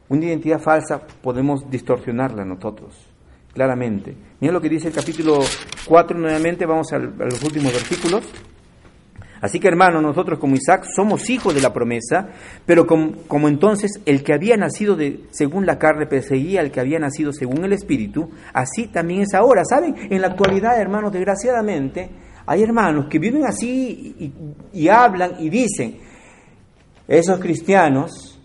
[0.10, 2.96] Una identidad falsa podemos distorsionarla nosotros,
[3.54, 4.16] claramente.
[4.40, 5.40] Mira lo que dice el capítulo
[5.88, 8.24] 4 nuevamente, vamos a los últimos versículos.
[9.42, 12.30] Así que hermanos, nosotros como Isaac somos hijos de la promesa,
[12.66, 17.00] pero como, entonces el que había nacido de, según la carne perseguía al que había
[17.00, 19.64] nacido según el Espíritu, así también es ahora.
[19.66, 19.96] ¿Saben?
[20.10, 22.10] En la actualidad, hermanos, desgraciadamente,
[22.48, 24.34] hay hermanos que viven así
[24.72, 25.98] y, hablan y dicen,
[27.08, 28.40] esos cristianos,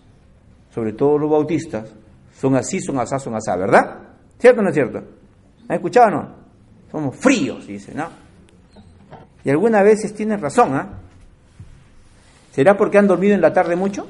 [0.73, 1.93] sobre todo los bautistas,
[2.33, 3.99] son así, son así, son así, ¿verdad?
[4.39, 4.97] ¿Cierto o no es cierto?
[5.67, 6.35] ¿Han escuchado o no?
[6.91, 8.09] Somos fríos, dicen, ¿no?
[9.43, 10.99] Y algunas veces tienen razón, ¿ah?
[12.51, 14.07] ¿Será porque han dormido en la tarde mucho?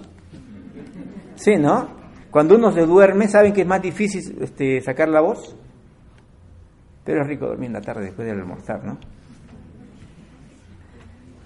[1.36, 1.90] Sí, ¿no?
[2.32, 5.56] Cuando uno se duerme, ¿saben que es más difícil este, sacar la voz?
[7.04, 8.98] Pero es rico dormir en la tarde después de almorzar, ¿no?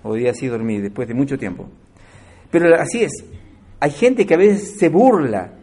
[0.08, 1.68] Hoy día sí dormir después de mucho tiempo.
[2.52, 3.12] Pero así es.
[3.80, 5.56] Hay gente que a veces se burla,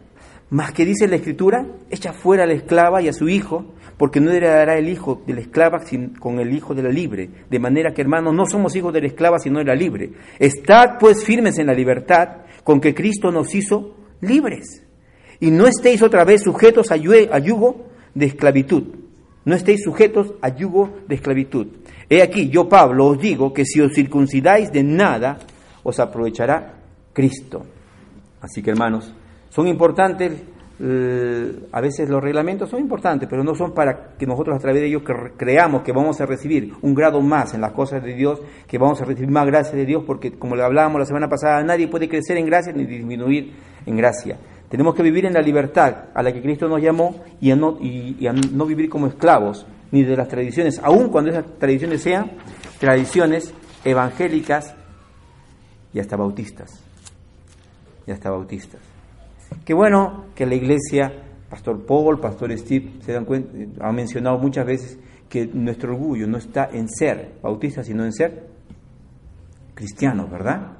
[0.49, 4.19] más que dice la escritura, echa fuera a la esclava y a su hijo porque
[4.19, 5.79] no heredará el hijo de la esclava
[6.19, 7.29] con el hijo de la libre.
[7.49, 10.11] De manera que, hermanos, no somos hijos de la esclava, sino de la libre.
[10.37, 14.83] Estad, pues, firmes en la libertad con que Cristo nos hizo libres.
[15.39, 19.02] Y no estéis otra vez sujetos a yugo de esclavitud.
[19.45, 21.67] No estéis sujetos a yugo de esclavitud.
[22.09, 25.39] He aquí, yo Pablo os digo que si os circuncidáis de nada,
[25.83, 26.75] os aprovechará
[27.11, 27.65] Cristo.
[28.41, 29.13] Así que hermanos,
[29.49, 30.31] son importantes
[30.79, 34.81] eh, a veces los reglamentos son importantes, pero no son para que nosotros a través
[34.81, 35.03] de ellos
[35.37, 38.99] creamos que vamos a recibir un grado más en las cosas de Dios, que vamos
[39.01, 42.09] a recibir más gracia de Dios, porque como le hablábamos la semana pasada, nadie puede
[42.09, 43.53] crecer en gracia ni disminuir
[43.85, 44.37] en gracia.
[44.73, 47.77] Tenemos que vivir en la libertad a la que Cristo nos llamó y a no,
[47.79, 52.31] y, no vivir como esclavos ni de las tradiciones, aun cuando esas tradiciones sean
[52.79, 53.53] tradiciones
[53.85, 54.73] evangélicas
[55.93, 56.83] y hasta bautistas.
[58.07, 58.81] Y hasta bautistas.
[59.63, 64.65] Qué bueno que la iglesia, Pastor Paul, Pastor Steve, se dan cuenta, han mencionado muchas
[64.65, 64.97] veces
[65.29, 68.47] que nuestro orgullo no está en ser bautista, sino en ser
[69.75, 70.77] cristiano, ¿verdad?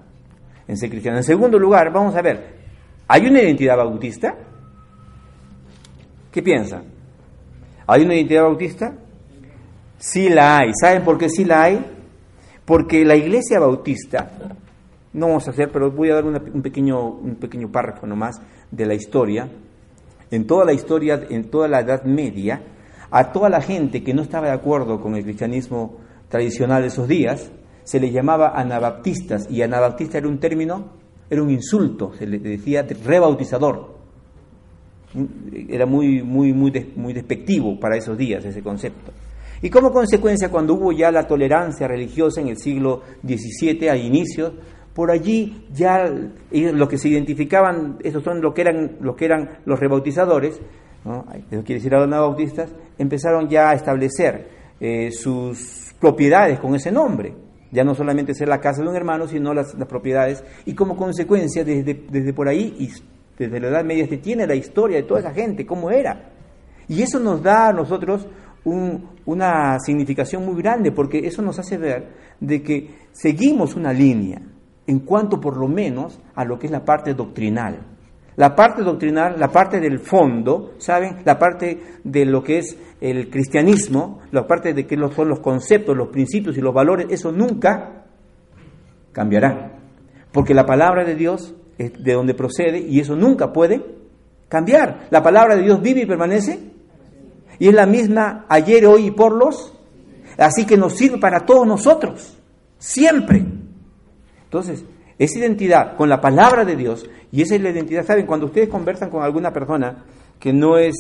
[0.68, 1.18] En ser cristiano.
[1.20, 2.63] En segundo lugar, vamos a ver,
[3.08, 4.36] ¿hay una identidad bautista?
[6.32, 6.84] ¿Qué piensan?
[7.86, 8.94] ¿Hay una identidad bautista?
[9.98, 10.72] Sí la hay.
[10.74, 11.86] ¿Saben por qué sí la hay?
[12.66, 14.32] Porque la iglesia bautista
[15.14, 18.86] no vamos a hacer, pero voy a dar un, pequeño, un pequeño párrafo nomás de
[18.86, 19.48] la historia.
[20.32, 22.64] En toda la historia, en toda la Edad Media,
[23.12, 25.98] a toda la gente que no estaba de acuerdo con el cristianismo
[26.30, 27.52] tradicional de esos días,
[27.84, 32.86] se les llamaba anabaptistas, y anabaptista era un término, era un insulto, se le decía
[33.04, 33.94] rebautizador.
[35.70, 39.12] Era muy, muy, muy, muy despectivo para esos días ese concepto.
[39.62, 44.54] Y como consecuencia, cuando hubo ya la tolerancia religiosa en el siglo XVII, a inicios,
[44.94, 46.12] por allí ya
[46.52, 50.60] lo que se identificaban, esos son lo que eran, lo que eran los rebautizadores,
[51.06, 51.26] ¿no?
[51.34, 54.48] eso quiere decir los bautistas, empezaron ya a establecer
[54.80, 57.34] eh, sus propiedades con ese nombre.
[57.74, 60.44] Ya no solamente ser la casa de un hermano, sino las, propiedades.
[60.66, 62.90] Y como consecuencia, desde, desde por ahí y
[63.38, 66.30] desde la Edad Media se tiene la historia de toda esa gente, cómo era.
[66.88, 68.28] Y eso nos da a nosotros
[69.26, 74.42] una significación muy grande, porque eso nos hace ver de que seguimos una línea
[74.88, 77.93] en cuanto por lo menos a lo que es la parte doctrinal.
[78.36, 81.18] La parte doctrinal, la parte del fondo, ¿saben?
[81.24, 85.96] La parte de lo que es el cristianismo, la parte de que son los conceptos,
[85.96, 88.06] los principios y los valores, eso nunca
[89.12, 89.80] cambiará.
[90.32, 93.84] Porque la palabra de Dios es de donde procede y eso nunca puede
[94.50, 95.08] cambiar.
[95.12, 96.60] La palabra de Dios vive y permanece
[97.60, 99.74] y es la misma ayer, hoy y por los.
[100.38, 102.38] Así que nos sirve para todos nosotros,
[102.78, 103.46] siempre.
[104.46, 104.84] Entonces,
[105.18, 108.26] esa identidad con la palabra de Dios, y esa es la identidad, ¿saben?
[108.26, 110.04] Cuando ustedes conversan con alguna persona
[110.40, 110.96] que no es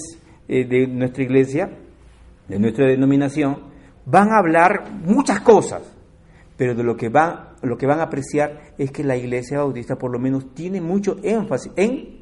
[0.48, 1.70] eh, de nuestra iglesia,
[2.48, 3.72] de nuestra denominación,
[4.06, 5.82] van a hablar muchas cosas,
[6.58, 9.96] pero de lo que, va, lo que van a apreciar es que la iglesia bautista
[9.96, 12.22] por lo menos tiene mucho énfasis en,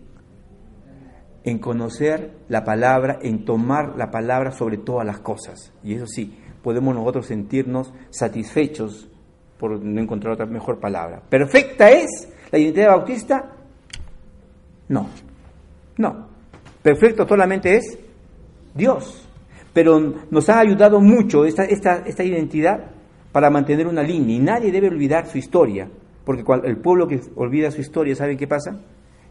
[1.43, 5.73] en conocer la palabra, en tomar la palabra sobre todas las cosas.
[5.83, 9.10] Y eso sí, podemos nosotros sentirnos satisfechos
[9.61, 11.21] por no encontrar otra mejor palabra.
[11.29, 13.51] ¿Perfecta es la identidad bautista?
[14.89, 15.07] No,
[15.97, 16.27] no.
[16.81, 17.99] Perfecto solamente es
[18.73, 19.29] Dios.
[19.71, 19.99] Pero
[20.31, 22.89] nos ha ayudado mucho esta, esta, esta identidad
[23.31, 24.35] para mantener una línea.
[24.35, 25.87] Y nadie debe olvidar su historia.
[26.25, 28.81] Porque el pueblo que olvida su historia, ¿saben qué pasa?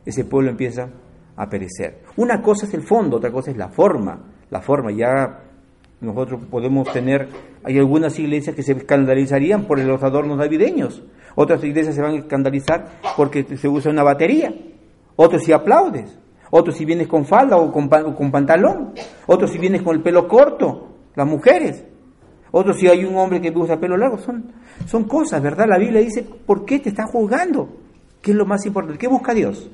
[0.06, 0.88] Ese pueblo empieza
[1.34, 2.04] a perecer.
[2.18, 4.16] Una cosa es el fondo, otra cosa es la forma.
[4.50, 5.49] La forma, ya
[6.00, 7.28] nosotros podemos tener,
[7.62, 11.02] hay algunas iglesias que se escandalizarían por los adornos navideños.
[11.34, 14.54] Otras iglesias se van a escandalizar porque se usa una batería.
[15.16, 16.18] Otros si aplaudes.
[16.50, 18.94] Otros si vienes con falda o con, con pantalón.
[19.26, 20.88] Otros si vienes con el pelo corto.
[21.14, 21.84] Las mujeres.
[22.50, 24.18] Otros si hay un hombre que usa pelo largo.
[24.18, 24.52] Son,
[24.86, 25.66] son cosas, ¿verdad?
[25.68, 27.68] La Biblia dice, ¿por qué te está juzgando?
[28.22, 28.98] ¿Qué es lo más importante?
[28.98, 29.70] ¿Qué busca Dios?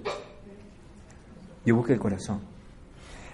[1.65, 2.41] Dios busca el corazón.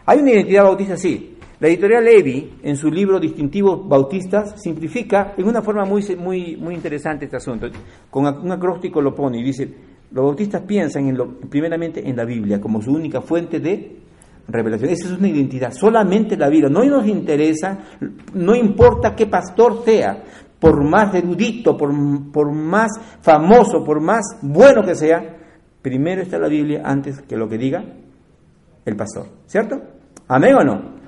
[0.04, 1.38] Hay una identidad bautista así.
[1.62, 6.74] La editorial Levi, en su libro Distintivos Bautistas, simplifica en una forma muy, muy, muy
[6.74, 7.68] interesante este asunto.
[8.10, 9.72] Con un acróstico lo pone y dice,
[10.10, 13.96] los bautistas piensan en lo, primeramente en la Biblia como su única fuente de
[14.48, 14.90] revelación.
[14.90, 16.68] Esa es una identidad, solamente la Biblia.
[16.68, 17.78] No nos interesa,
[18.34, 20.20] no importa qué pastor sea,
[20.58, 21.92] por más erudito, por,
[22.32, 25.36] por más famoso, por más bueno que sea,
[25.80, 27.84] primero está la Biblia antes que lo que diga
[28.84, 29.26] el pastor.
[29.46, 29.80] ¿Cierto?
[30.26, 31.01] ¿Amén o no?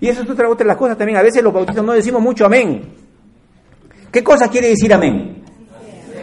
[0.00, 1.18] Y eso es otra, otra de las cosas también.
[1.18, 2.82] A veces los bautistas no decimos mucho amén.
[4.10, 5.42] ¿Qué cosa quiere decir amén?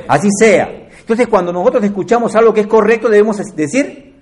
[0.07, 0.69] Así sea.
[0.99, 4.13] Entonces, cuando nosotros escuchamos algo que es correcto, debemos decir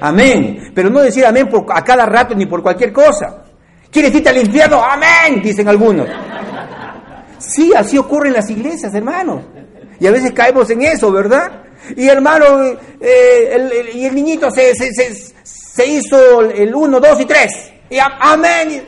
[0.00, 0.72] amén.
[0.74, 3.44] Pero no decir amén por, a cada rato ni por cualquier cosa.
[3.90, 4.82] ¿Quieres irte al infierno?
[4.84, 6.06] Amén, dicen algunos.
[7.38, 9.42] Sí, así ocurre en las iglesias, hermanos.
[10.00, 11.62] Y a veces caemos en eso, ¿verdad?
[11.96, 12.44] Y hermano,
[13.00, 17.72] eh, y el niñito se, se, se, se hizo el 1, 2 y 3.
[17.90, 18.84] Y amén.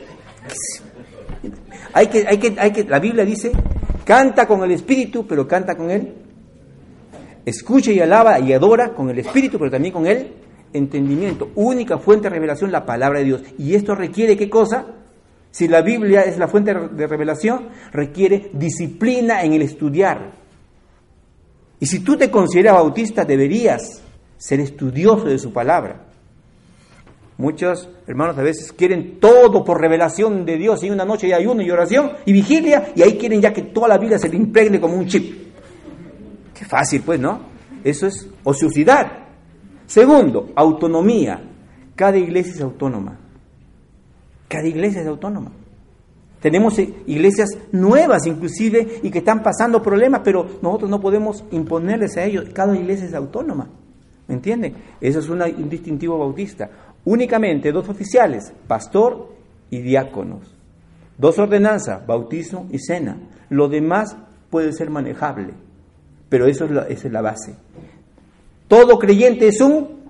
[1.93, 3.53] Hay que, hay que, hay que, la Biblia dice,
[4.05, 6.15] canta con el Espíritu, pero canta con él.
[7.45, 10.33] Escucha y alaba y adora con el Espíritu, pero también con el
[10.73, 11.51] entendimiento.
[11.55, 13.43] Única fuente de revelación, la palabra de Dios.
[13.59, 14.87] Y esto requiere qué cosa?
[15.51, 20.33] Si la Biblia es la fuente de revelación, requiere disciplina en el estudiar.
[21.81, 24.03] Y si tú te consideras bautista, deberías
[24.37, 26.10] ser estudioso de su palabra.
[27.41, 31.63] Muchos hermanos a veces quieren todo por revelación de Dios y una noche de ayuno
[31.63, 34.79] y oración y vigilia y ahí quieren ya que toda la vida se le impregne
[34.79, 35.55] como un chip.
[36.53, 37.41] Qué fácil pues, ¿no?
[37.83, 39.11] Eso es ociosidad.
[39.87, 41.43] Segundo, autonomía.
[41.97, 43.19] Cada iglesia es autónoma.
[44.47, 45.51] Cada iglesia es autónoma.
[46.41, 52.19] Tenemos eh, iglesias nuevas inclusive y que están pasando problemas, pero nosotros no podemos imponerles
[52.19, 52.51] a ellos.
[52.53, 53.67] Cada iglesia es autónoma.
[54.29, 54.75] ¿Me entienden?
[55.01, 56.71] Eso es un distintivo bautista
[57.05, 59.35] únicamente dos oficiales, pastor
[59.71, 60.55] y diáconos.
[61.19, 63.19] Dos ordenanzas, bautismo y cena.
[63.51, 64.17] Lo demás
[64.49, 65.55] puede ser manejable,
[66.29, 67.57] pero eso es la, esa es la base.
[68.69, 70.01] Todo creyente es un...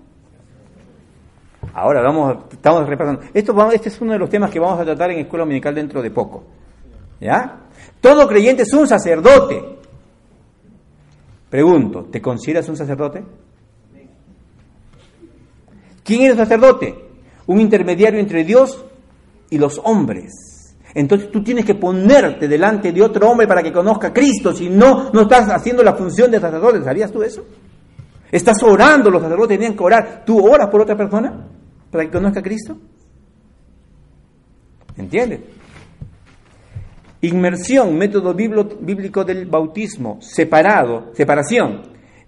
[1.73, 3.23] Ahora vamos, estamos repasando.
[3.33, 6.03] Esto, este es uno de los temas que vamos a tratar en Escuela Dominical dentro
[6.03, 6.45] de poco.
[7.21, 7.61] ¿Ya?
[8.01, 9.79] Todo creyente es un sacerdote.
[11.49, 13.25] Pregunto, ¿te consideras un sacerdote?
[16.05, 16.95] ¿Quién es el sacerdote?
[17.47, 18.85] Un intermediario entre Dios
[19.51, 20.33] y los hombres.
[20.95, 24.53] Entonces tú tienes que ponerte delante de otro hombre para que conozca a Cristo.
[24.53, 26.83] Si no, no estás haciendo la función de sacerdote.
[26.83, 27.45] ¿Sabías tú eso?
[28.31, 30.25] Estás orando, los sacerdotes tenían que orar.
[30.25, 31.47] ¿Tú oras por otra persona
[31.91, 32.77] para que conozca a Cristo?
[34.97, 35.41] ¿Entiendes?
[37.23, 41.83] Inmersión, método bíblico del bautismo, separado, separación.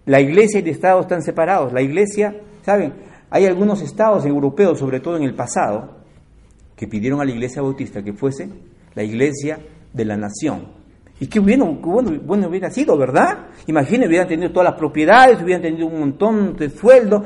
[0.04, 1.72] La iglesia y el Estado están separados.
[1.72, 2.92] La iglesia, ¿saben?
[3.34, 5.88] Hay algunos estados europeos, sobre todo en el pasado,
[6.76, 8.50] que pidieron a la iglesia bautista que fuese
[8.94, 9.58] la iglesia
[9.90, 10.66] de la nación.
[11.18, 13.46] Y qué bueno, bueno, bueno hubiera sido, ¿verdad?
[13.66, 17.22] Imagínense, hubieran tenido todas las propiedades, hubieran tenido un montón de sueldos.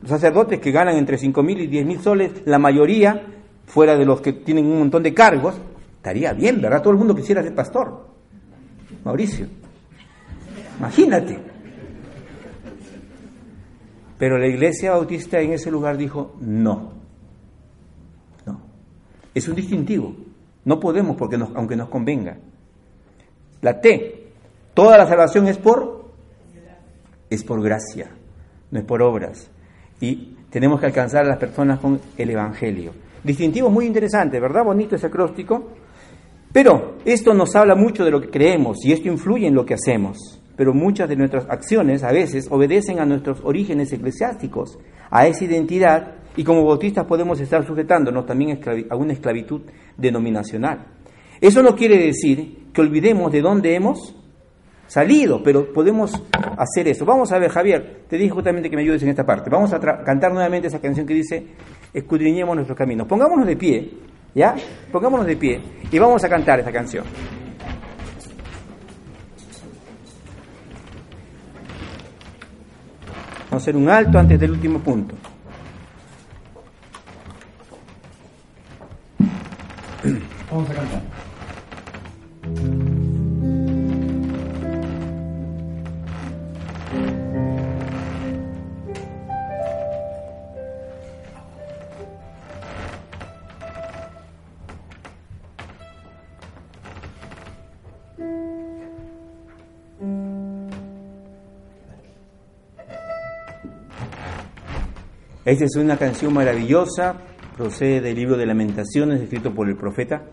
[0.00, 3.22] Los sacerdotes que ganan entre 5 mil y 10 mil soles, la mayoría,
[3.64, 5.54] fuera de los que tienen un montón de cargos,
[5.98, 6.82] estaría bien, ¿verdad?
[6.82, 8.08] Todo el mundo quisiera ser pastor.
[9.04, 9.46] Mauricio,
[10.80, 11.47] imagínate.
[14.18, 16.92] Pero la iglesia bautista en ese lugar dijo, no,
[18.44, 18.60] no.
[19.32, 20.14] Es un distintivo.
[20.64, 22.36] No podemos porque aunque nos convenga.
[23.62, 24.30] La T,
[24.74, 26.10] toda la salvación es por,
[27.30, 28.10] es por gracia,
[28.70, 29.50] no es por obras.
[30.00, 32.92] Y tenemos que alcanzar a las personas con el Evangelio.
[33.22, 34.64] Distintivo muy interesante, ¿verdad?
[34.64, 35.68] Bonito ese acróstico.
[36.52, 39.74] Pero esto nos habla mucho de lo que creemos y esto influye en lo que
[39.74, 40.37] hacemos.
[40.58, 44.76] Pero muchas de nuestras acciones a veces obedecen a nuestros orígenes eclesiásticos,
[45.08, 48.58] a esa identidad, y como bautistas podemos estar sujetándonos también
[48.90, 49.62] a una esclavitud
[49.96, 50.84] denominacional.
[51.40, 54.16] Eso no quiere decir que olvidemos de dónde hemos
[54.88, 56.20] salido, pero podemos
[56.56, 57.04] hacer eso.
[57.04, 59.48] Vamos a ver, Javier, te dije justamente que me ayudes en esta parte.
[59.50, 61.46] Vamos a cantar nuevamente esa canción que dice,
[61.94, 63.06] escudriñemos nuestros caminos.
[63.06, 63.90] Pongámonos de pie,
[64.34, 64.56] ¿ya?
[64.90, 67.04] Pongámonos de pie y vamos a cantar esa canción.
[73.50, 75.14] Vamos a hacer un alto antes del último punto.
[80.50, 81.17] Vamos a cantar.
[105.48, 107.22] Esta es una canción maravillosa,
[107.56, 110.26] procede del libro de lamentaciones escrito por el profeta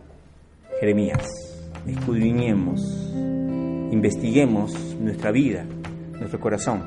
[0.82, 1.26] Jeremías.
[1.88, 2.82] Escudriñemos,
[3.94, 5.66] investiguemos nuestra vida,
[6.20, 6.84] nuestro corazón.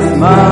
[0.00, 0.49] Nuestra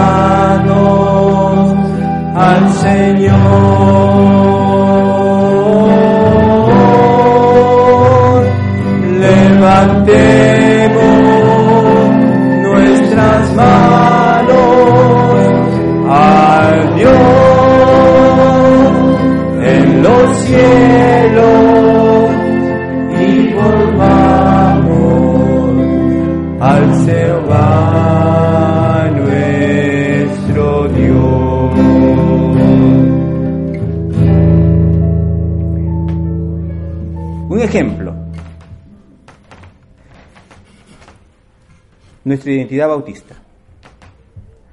[42.86, 43.34] bautista.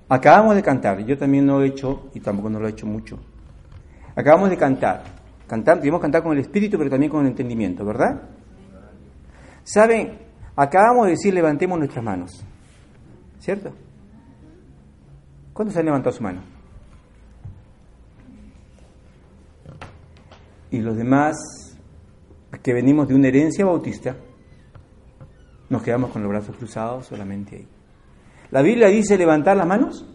[0.08, 2.86] Acabamos de cantar, yo también no lo he hecho y tampoco no lo he hecho
[2.86, 3.18] mucho.
[4.16, 5.04] Acabamos de cantar,
[5.48, 8.22] cantar, debemos cantar con el espíritu, pero también con el entendimiento, ¿verdad?
[9.64, 10.20] Saben,
[10.56, 12.46] acabamos de decir levantemos nuestras manos,
[13.40, 13.74] ¿cierto?
[15.54, 16.42] ¿Cuántos han levantado su mano?
[20.70, 21.36] Y los demás
[22.62, 24.16] que venimos de una herencia bautista,
[25.70, 27.68] nos quedamos con los brazos cruzados solamente ahí.
[28.52, 30.06] ¿La Biblia dice levantar las manos?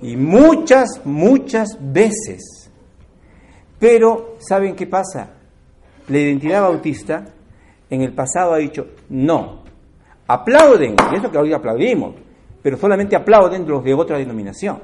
[0.00, 2.70] Y muchas, muchas veces.
[3.78, 5.30] Pero, ¿saben qué pasa?
[6.08, 7.26] La identidad bautista
[7.90, 9.62] en el pasado ha dicho no.
[10.26, 12.14] Aplauden, y eso que hoy aplaudimos,
[12.62, 14.80] pero solamente aplauden los de otra denominación.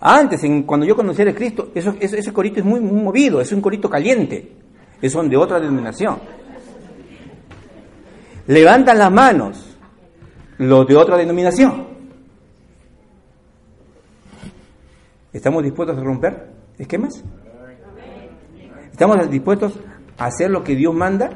[0.00, 3.52] Antes, en, cuando yo conocí a Cristo, eso, ese corito es muy, muy movido, es
[3.52, 4.64] un corito caliente
[5.10, 6.18] son de otra denominación.
[8.46, 9.76] Levantan las manos
[10.58, 11.86] los de otra denominación.
[15.32, 17.22] ¿Estamos dispuestos a romper esquemas?
[18.92, 19.78] ¿Estamos dispuestos
[20.18, 21.30] a hacer lo que Dios manda?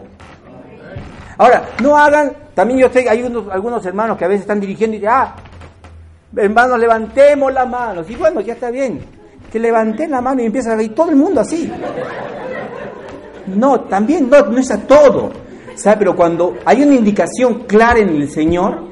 [1.39, 4.97] Ahora, no hagan, también yo sé, hay unos, algunos hermanos que a veces están dirigiendo
[4.97, 5.35] y dicen, ah,
[6.37, 8.09] hermanos, levantemos las manos.
[8.11, 9.01] Y bueno, ya está bien,
[9.51, 11.73] que levanten la mano y empiezan a reír todo el mundo así.
[13.47, 15.48] No, también no, no es a todo.
[15.79, 15.99] ¿Sabe?
[16.01, 18.89] Pero cuando hay una indicación clara en el Señor,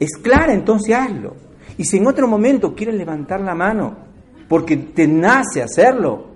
[0.00, 1.36] es clara, entonces hazlo.
[1.76, 3.96] Y si en otro momento quieres levantar la mano
[4.48, 6.28] porque te nace hacerlo,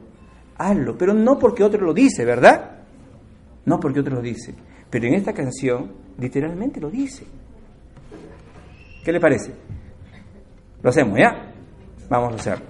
[0.59, 0.99] hazlo.
[0.99, 2.83] Pero no porque otro lo dice, ¿verdad?
[3.65, 4.55] No porque otro lo dice.
[4.91, 7.25] Pero en esta canción literalmente lo dice.
[9.03, 9.55] ¿Qué le parece?
[10.83, 11.55] Lo hacemos, ¿ya?
[12.11, 12.67] Vamos a hacerlo.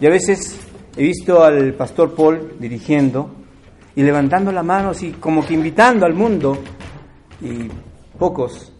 [0.00, 0.58] Y a veces
[0.96, 3.30] he visto al pastor Paul dirigiendo
[3.94, 6.56] y levantando la mano así como que invitando al mundo
[7.42, 7.68] y
[8.18, 8.72] pocos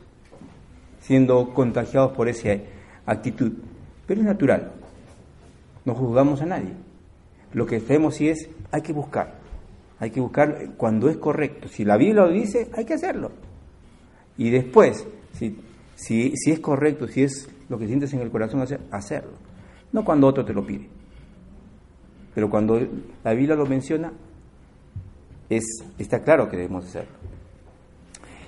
[1.03, 2.57] siendo contagiados por esa
[3.05, 3.53] actitud.
[4.07, 4.73] Pero es natural,
[5.85, 6.73] no juzgamos a nadie.
[7.53, 9.41] Lo que hacemos sí es, hay que buscar,
[9.99, 11.68] hay que buscar cuando es correcto.
[11.68, 13.31] Si la Biblia lo dice, hay que hacerlo.
[14.39, 15.59] Y después, si,
[15.97, 19.33] si, si es correcto, si es lo que sientes en el corazón, hacer, hacerlo.
[19.93, 20.99] No cuando otro te lo pide.
[22.41, 22.80] Pero cuando
[23.22, 24.11] la Biblia lo menciona,
[25.51, 25.62] es,
[25.99, 27.11] está claro que debemos hacerlo.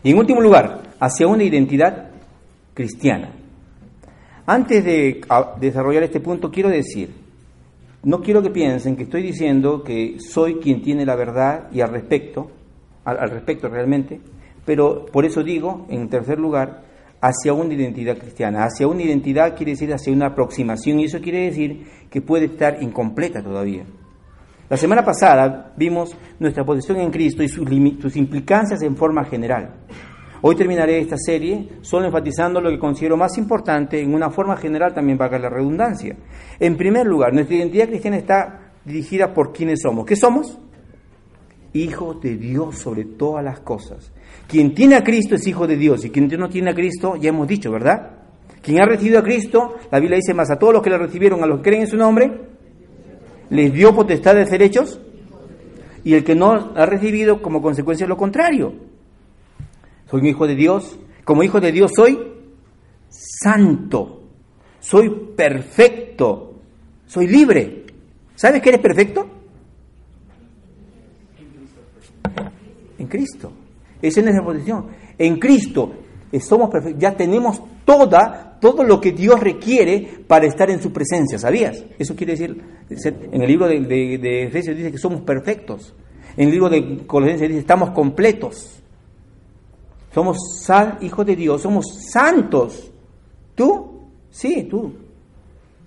[0.03, 2.09] Y en último lugar, hacia una identidad
[2.73, 3.33] cristiana.
[4.47, 5.21] Antes de
[5.61, 7.11] desarrollar este punto, quiero decir,
[8.05, 11.91] no quiero que piensen que estoy diciendo que soy quien tiene la verdad y al
[11.91, 12.51] respecto,
[13.05, 14.23] al respecto realmente,
[14.65, 16.81] pero por eso digo, en tercer lugar,
[17.23, 18.65] hacia una identidad cristiana.
[18.65, 22.83] Hacia una identidad quiere decir hacia una aproximación y eso quiere decir que puede estar
[22.83, 23.85] incompleta todavía.
[24.69, 29.71] La semana pasada vimos nuestra posición en Cristo y sus, implicancias en forma general.
[30.41, 34.93] Hoy terminaré esta serie solo enfatizando lo que considero más importante en una forma general
[34.93, 36.17] también para la redundancia.
[36.59, 40.05] En primer lugar, nuestra identidad cristiana está dirigida por quienes somos.
[40.05, 40.59] ¿Qué somos?
[41.73, 44.13] Hijos de Dios sobre todas las cosas.
[44.47, 47.31] Quien tiene a Cristo es hijo de Dios y quien no tiene a Cristo, ya
[47.31, 48.19] hemos dicho, ¿verdad?
[48.63, 51.43] Quien ha recibido a Cristo, la Biblia dice más, a todos los que le recibieron,
[51.43, 52.31] a los que creen en su nombre,
[53.51, 55.01] les dio potestad de ser hechos
[56.05, 58.75] y el que no ha recibido como consecuencia lo contrario.
[60.11, 62.19] Soy un hijo de Dios, como hijo de Dios soy
[63.09, 64.23] santo,
[64.81, 66.55] soy perfecto,
[67.07, 67.85] soy libre.
[68.35, 69.27] ¿Sabes que eres perfecto?
[72.99, 73.53] En Cristo.
[74.03, 74.89] Esa es nuestra posición.
[75.17, 75.93] En Cristo
[76.33, 80.93] eh, somos perfectos, ya tenemos toda, todo lo que Dios requiere para estar en su
[80.93, 81.85] presencia, ¿sabías?
[81.99, 85.95] Eso quiere decir, en el libro de, Efesios dice que somos perfectos.
[86.37, 88.83] En el libro de Colosenses dice, estamos completos.
[90.13, 90.39] Somos
[91.01, 92.91] hijos de Dios, somos santos.
[93.55, 94.09] ¿Tú?
[94.31, 94.93] Sí, tú.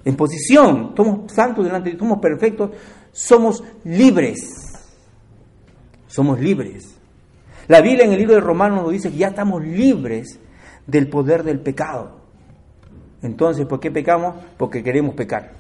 [0.04, 2.72] En posición, somos santos delante de Dios, somos perfectos,
[3.12, 4.74] somos libres.
[6.08, 6.95] Somos libres.
[7.68, 10.40] La Biblia en el libro de Romanos nos dice que ya estamos libres
[10.86, 12.20] del poder del pecado.
[13.22, 14.36] Entonces, ¿por qué pecamos?
[14.58, 15.54] Porque queremos pecar.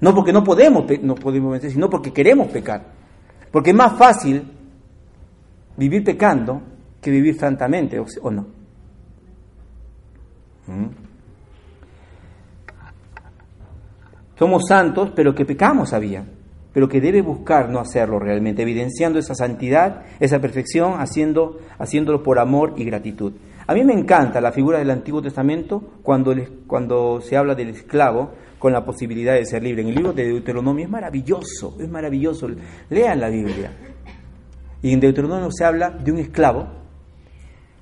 [0.00, 2.86] No porque no podemos, no podemos vencer, sino porque queremos pecar.
[3.52, 4.42] Porque es más fácil
[5.76, 6.62] vivir pecando
[7.00, 8.46] que vivir santamente, ¿o no?
[10.66, 10.86] ¿Mm?
[14.38, 16.24] Somos santos, pero que pecamos, había
[16.78, 22.38] pero que debe buscar no hacerlo realmente, evidenciando esa santidad, esa perfección, haciendo, haciéndolo por
[22.38, 23.32] amor y gratitud.
[23.66, 26.36] A mí me encanta la figura del Antiguo Testamento cuando,
[26.68, 29.82] cuando se habla del esclavo con la posibilidad de ser libre.
[29.82, 32.48] En el libro de Deuteronomio es maravilloso, es maravilloso.
[32.90, 33.72] Lean la Biblia.
[34.80, 36.68] Y en Deuteronomio se habla de un esclavo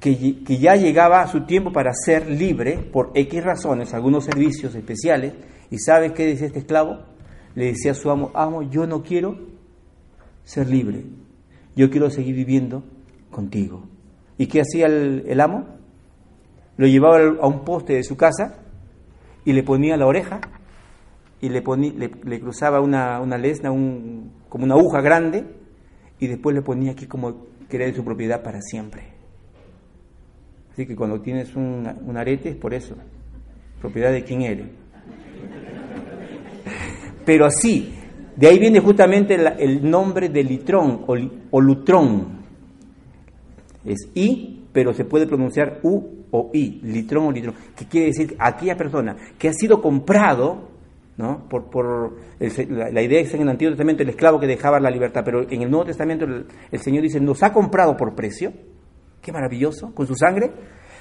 [0.00, 4.74] que, que ya llegaba a su tiempo para ser libre por X razones, algunos servicios
[4.74, 5.34] especiales.
[5.70, 7.14] ¿Y sabe qué dice este esclavo?
[7.56, 9.38] Le decía a su amo, amo, yo no quiero
[10.44, 11.04] ser libre,
[11.74, 12.84] yo quiero seguir viviendo
[13.30, 13.82] contigo.
[14.36, 15.66] ¿Y qué hacía el, amo?
[16.76, 18.58] Lo llevaba a un poste de su casa
[19.46, 20.40] y le ponía la oreja
[21.40, 25.46] y le, ponía, le, cruzaba una, una lesna, un, como una aguja grande,
[26.20, 29.14] y después le ponía aquí como que era de su propiedad para siempre.
[30.72, 32.96] Así que cuando tienes un, un arete es por eso,
[33.80, 34.66] propiedad de quién eres.
[37.26, 37.92] Pero así,
[38.36, 41.04] de ahí viene justamente el nombre de litrón
[41.50, 42.36] o, lutrón.
[43.84, 48.36] Es I, pero se puede pronunciar U o I, litrón o litrón, que quiere decir
[48.38, 50.76] aquella persona que ha sido comprado
[51.16, 51.48] ¿no?
[51.48, 55.22] Por, por la, idea es en el Antiguo Testamento el esclavo que dejaba la libertad,
[55.24, 58.52] pero en el Nuevo Testamento el, Señor dice, nos ha comprado por precio,
[59.22, 60.52] qué maravilloso, con su sangre,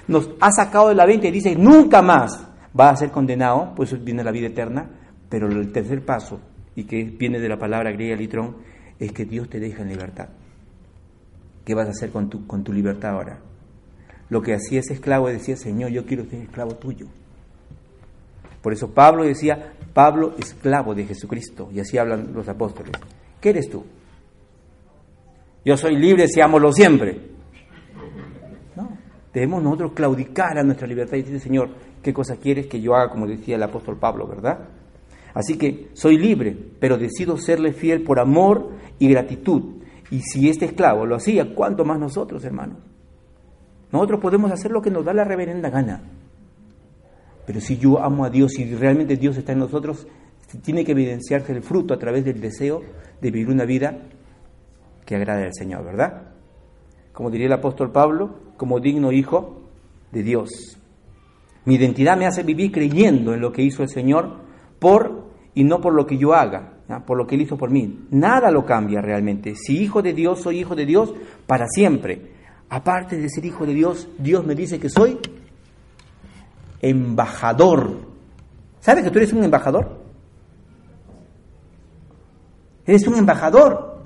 [0.07, 2.47] nos ha sacado de la venta y dice, nunca más
[2.80, 4.89] va a ser condenado, pues viene la vida eterna,
[5.36, 6.40] pero el tercer paso,
[6.78, 8.56] y que viene de la palabra griega litrón,
[8.98, 10.30] es que Dios te deja en libertad.
[11.66, 13.40] ¿Qué vas a hacer con tu, con tu libertad ahora?
[14.30, 17.08] Lo que hacía ese esclavo decía, Señor, yo quiero ser esclavo tuyo.
[18.62, 22.94] Por eso Pablo decía, Pablo, esclavo de Jesucristo, y así hablan los apóstoles.
[23.42, 23.84] ¿Qué eres tú?
[25.66, 27.20] Yo soy libre, seámoslo siempre.
[28.78, 28.88] No,
[29.34, 31.72] debemos nosotros claudicar a nuestra libertad y decir, Señor,
[32.02, 34.70] ¿qué cosa quieres que yo haga, como decía el apóstol Pablo, verdad?
[35.36, 39.84] Así que soy libre, pero decido serle fiel por amor y gratitud.
[40.10, 42.78] Y si este esclavo lo hacía, ¿cuánto más nosotros, hermanos?
[43.92, 46.02] Nosotros podemos hacer lo que nos da la reverenda gana.
[47.46, 50.08] Pero si yo amo a Dios y realmente Dios está en nosotros,
[50.64, 52.82] tiene que evidenciarse el fruto a través del deseo
[53.22, 54.08] de vivir una vida
[55.06, 56.32] que agrade al Señor, ¿verdad?
[57.12, 59.62] Como diría el apóstol Pablo, como digno hijo
[60.14, 60.80] de Dios.
[61.66, 64.45] Mi identidad me hace vivir creyendo en lo que hizo el Señor
[64.80, 66.73] por y no por lo que yo haga,
[67.05, 68.07] por lo que Él hizo por mí.
[68.11, 69.55] Nada lo cambia realmente.
[69.55, 71.13] Si hijo de Dios, soy hijo de Dios
[71.47, 72.34] para siempre.
[72.69, 75.17] Aparte de ser hijo de Dios, Dios me dice que soy
[76.82, 78.15] embajador.
[78.80, 80.03] ¿Sabes que tú eres un embajador?
[82.86, 84.03] Eres un embajador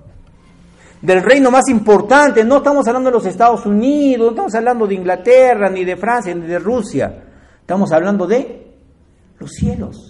[1.01, 2.43] del reino más importante.
[2.43, 6.33] No estamos hablando de los Estados Unidos, no estamos hablando de Inglaterra, ni de Francia,
[6.33, 7.23] ni de Rusia.
[7.59, 8.73] Estamos hablando de
[9.39, 10.08] los cielos.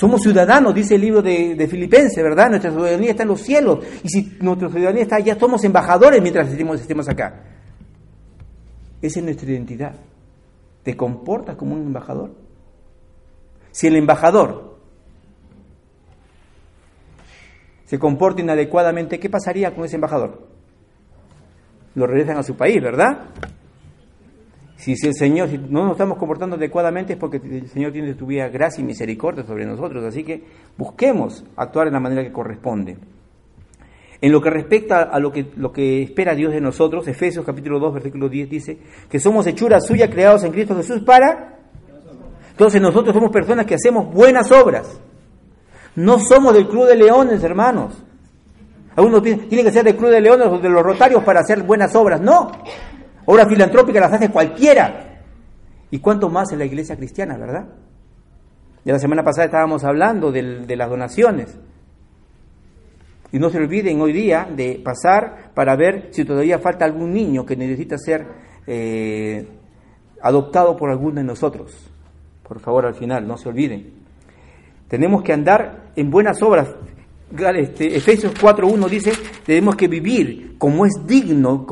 [0.00, 2.48] Somos ciudadanos, dice el libro de, Filipenses, ¿verdad?
[2.48, 3.84] Nuestra ciudadanía está en los cielos.
[4.02, 7.42] Y si nuestra ciudadanía está allá, somos embajadores mientras estemos, estemos acá.
[9.02, 9.92] Esa es nuestra identidad.
[10.84, 12.30] ¿Te comportas como un embajador?
[13.72, 14.78] Si el embajador
[17.84, 20.48] se comporta inadecuadamente, ¿qué pasaría con ese embajador?
[21.94, 23.26] Lo regresan a su país, ¿verdad?
[24.80, 28.48] Si, el Señor, no nos estamos comportando adecuadamente es porque el Señor tiene tu vida
[28.48, 30.02] gracia y misericordia sobre nosotros.
[30.04, 30.42] Así que
[30.78, 32.96] busquemos actuar en la manera que corresponde.
[34.22, 37.78] En lo que respecta a lo que, lo que espera Dios de nosotros, Efesios capítulo
[37.78, 38.78] 2, versículo 10 dice
[39.10, 41.58] que somos hechuras suyas creados en Cristo Jesús para...
[42.52, 44.98] Entonces nosotros somos personas que hacemos buenas obras.
[45.94, 48.02] No somos del club de leones, hermanos.
[48.96, 51.94] Algunos tienen que ser del club de leones o de los rotarios para hacer buenas
[51.94, 52.18] obras.
[52.22, 52.50] No.
[53.30, 55.20] Obras filantrópicas las hace cualquiera.
[55.88, 57.64] ¿Y cuánto más en la iglesia cristiana, verdad?
[58.84, 61.56] Ya la semana pasada estábamos hablando de las donaciones.
[63.30, 67.46] Y no se olviden hoy día de pasar para ver si todavía falta algún niño
[67.46, 68.26] que necesita ser
[68.66, 69.46] eh,
[70.20, 71.88] adoptado por alguno de nosotros.
[72.42, 73.92] Por favor, al final, no se olviden.
[74.88, 76.74] Tenemos que andar en buenas obras.
[77.54, 79.12] Este, Efesios 4.1 dice,
[79.46, 81.64] tenemos que vivir como es digno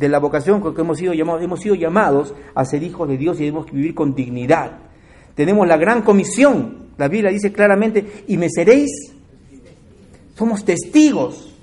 [0.00, 1.42] de la vocación con que hemos sido llamados.
[1.42, 4.78] Hemos sido llamados a ser hijos de Dios y debemos vivir con dignidad.
[5.34, 6.88] Tenemos la gran comisión.
[6.96, 8.90] La Biblia dice claramente, y me seréis
[10.34, 11.54] somos testigos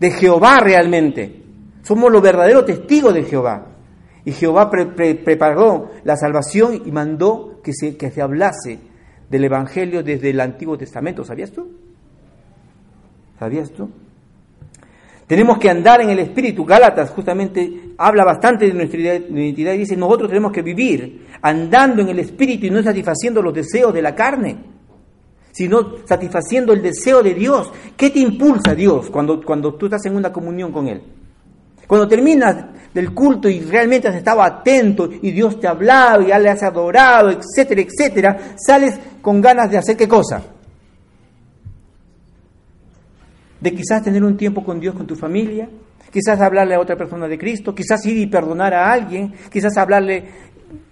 [0.00, 1.42] de Jehová realmente.
[1.82, 3.66] Somos los verdaderos testigos de Jehová.
[4.24, 8.78] Y Jehová preparó la salvación y mandó que se, que se hablase
[9.28, 11.22] del Evangelio desde el Antiguo Testamento.
[11.22, 11.68] ¿Sabías tú?
[13.38, 13.90] ¿Sabías tú?
[15.26, 16.64] Tenemos que andar en el Espíritu.
[16.64, 22.10] Gálatas justamente habla bastante de nuestra identidad y dice, nosotros tenemos que vivir andando en
[22.10, 24.56] el Espíritu y no satisfaciendo los deseos de la carne
[25.56, 27.72] sino satisfaciendo el deseo de Dios.
[27.96, 31.02] ¿Qué te impulsa Dios cuando, cuando tú estás en una comunión con Él?
[31.86, 36.26] Cuando terminas del culto y realmente has estado atento y Dios te ha hablado y
[36.26, 40.42] ya le has adorado, etcétera, etcétera, sales con ganas de hacer qué cosa?
[43.60, 45.68] De quizás tener un tiempo con Dios, con tu familia,
[46.10, 50.24] quizás hablarle a otra persona de Cristo, quizás ir y perdonar a alguien, quizás hablarle,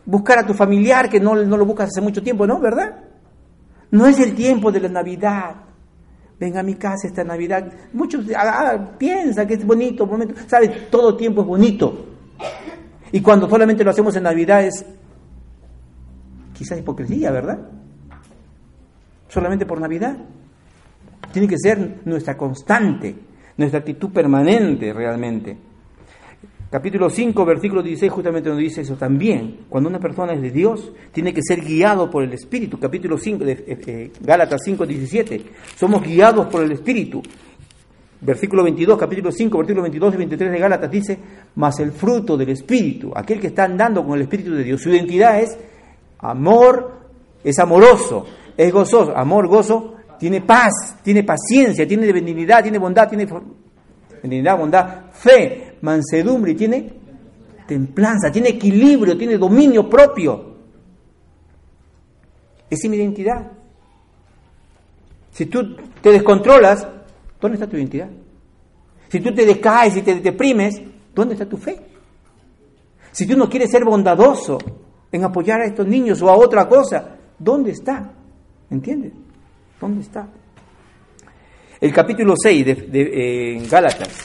[0.06, 2.60] buscar a tu familiar que no, no lo buscas hace mucho tiempo, ¿no?
[2.60, 2.94] ¿Verdad?
[3.90, 5.56] No es el tiempo de la Navidad.
[6.40, 7.72] Venga a mi casa esta Navidad.
[7.92, 10.34] Muchos ah, ah, piensan que es bonito, momento.
[10.46, 10.90] ¿Sabes?
[10.90, 12.06] Todo tiempo es bonito.
[13.12, 14.84] Y cuando solamente lo hacemos en Navidad es
[16.52, 17.58] quizás hipocresía, ¿verdad?
[19.34, 20.16] solamente por Navidad.
[21.34, 23.12] Tiene que ser nuestra constante,
[23.56, 25.56] nuestra actitud permanente realmente.
[26.70, 29.62] Capítulo 5, versículo 16 justamente nos dice eso también.
[29.68, 32.78] Cuando una persona es de Dios, tiene que ser guiado por el Espíritu.
[32.78, 35.44] Capítulo 5 de eh, eh, Gálatas 5, 17.
[35.74, 37.20] Somos guiados por el Espíritu.
[38.20, 41.18] Versículo 22, capítulo 5, versículo 22 y 23 de Gálatas dice,
[41.56, 44.80] más el fruto del Espíritu, aquel que está andando con el Espíritu de Dios.
[44.80, 45.58] Su identidad es
[46.20, 46.92] amor,
[47.42, 48.24] es amoroso,
[48.56, 49.94] es gozoso, amor, gozo,
[50.24, 53.28] tiene paz, tiene paciencia, tiene benignidad, tiene bondad, tiene
[54.22, 56.90] benignidad, bondad, fe, mansedumbre, tiene
[57.68, 60.54] templanza, tiene equilibrio, tiene dominio propio.
[62.70, 63.52] Es mi identidad.
[65.30, 66.88] Si tú te descontrolas,
[67.38, 68.08] ¿dónde está tu identidad?
[69.10, 70.80] Si tú te decaes y te deprimes,
[71.14, 71.78] ¿dónde está tu fe?
[73.12, 74.56] Si tú no quieres ser bondadoso
[75.12, 78.10] en apoyar a estos niños o a otra cosa, ¿dónde está?
[78.70, 79.12] ¿Entiendes?
[79.84, 80.26] ¿Dónde está?
[81.78, 84.18] El capítulo 6 de, Gálatas,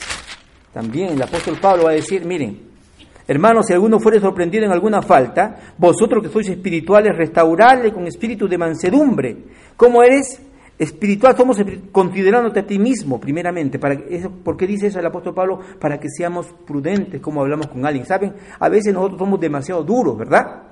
[0.72, 2.62] también el apóstol Pablo va a decir, miren,
[3.28, 8.48] hermanos, si alguno fuere sorprendido en alguna falta, vosotros que sois espirituales, restaurarle con espíritu
[8.48, 9.36] de mansedumbre.
[9.76, 10.40] ¿Cómo eres?
[10.78, 11.58] Espiritual, somos
[11.92, 13.78] considerándote a ti mismo, primeramente.
[13.78, 13.98] Para
[14.42, 15.60] ¿Por qué dice eso el apóstol Pablo?
[15.78, 18.06] Para que seamos prudentes como hablamos con alguien.
[18.06, 18.32] ¿Saben?
[18.58, 20.62] A veces nosotros somos demasiado duros, ¿verdad?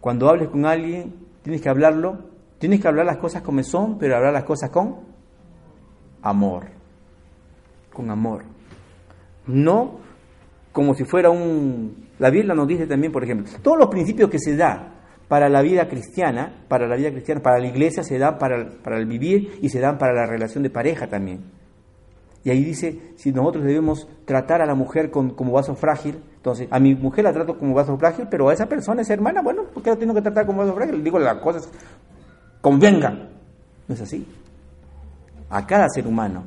[0.00, 2.31] Cuando hables con alguien, tienes que hablarlo,
[2.62, 5.00] tienes que hablar las cosas como son, pero hablar las cosas con
[6.22, 6.66] amor.
[7.92, 8.44] Con amor.
[9.48, 9.98] No
[10.70, 12.06] como si fuera un...
[12.20, 14.94] La Biblia nos dice también, por ejemplo, todos los principios que se da
[15.26, 18.96] para la vida cristiana, para la vida cristiana, para la iglesia se dan para, para
[18.96, 21.40] el vivir y se dan para la relación de pareja también.
[22.44, 26.78] Y ahí dice, si nosotros debemos tratar a la mujer como vaso frágil, entonces a
[26.78, 29.82] mi mujer la trato como vaso frágil, pero a esa persona, esa hermana, bueno, ¿por
[29.82, 31.02] qué la tengo que tratar como vaso frágil?
[31.02, 31.68] Digo las cosas
[32.62, 33.28] convengan.
[33.86, 34.26] No es así.
[35.50, 36.44] A cada ser humano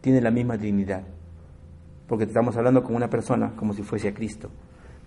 [0.00, 1.04] tiene la misma dignidad,
[2.08, 4.50] porque estamos hablando con una persona como si fuese a Cristo,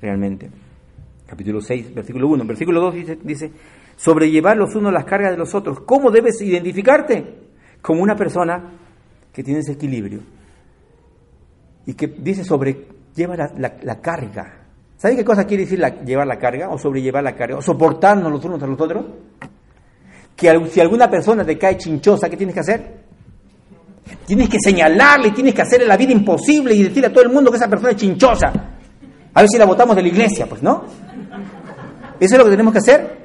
[0.01, 0.49] realmente
[1.29, 2.45] capítulo 6, versículo 1.
[2.45, 3.51] Versículo 2 dice,
[3.95, 5.81] sobrellevar los unos las cargas de los otros.
[5.81, 7.49] ¿Cómo debes identificarte?
[7.81, 8.71] Como una persona
[9.31, 10.21] que tiene ese equilibrio.
[11.85, 14.65] Y que dice sobrelleva la, la, carga.
[14.97, 16.69] ¿Sabe qué cosa quiere decir llevar la carga?
[16.69, 17.57] O sobrellevar la carga.
[17.57, 19.05] O soportarnos los unos a los otros.
[20.39, 22.99] Que si alguna persona te cae chinchosa, ¿qué tienes que hacer?
[24.25, 27.51] Tienes que señalarle, tienes que hacerle la vida imposible y decirle a todo el mundo
[27.51, 28.53] que esa persona es chinchosa.
[29.33, 30.83] A ver si la votamos de la iglesia, pues, ¿no?
[32.19, 33.19] ¿Eso es lo que tenemos que hacer?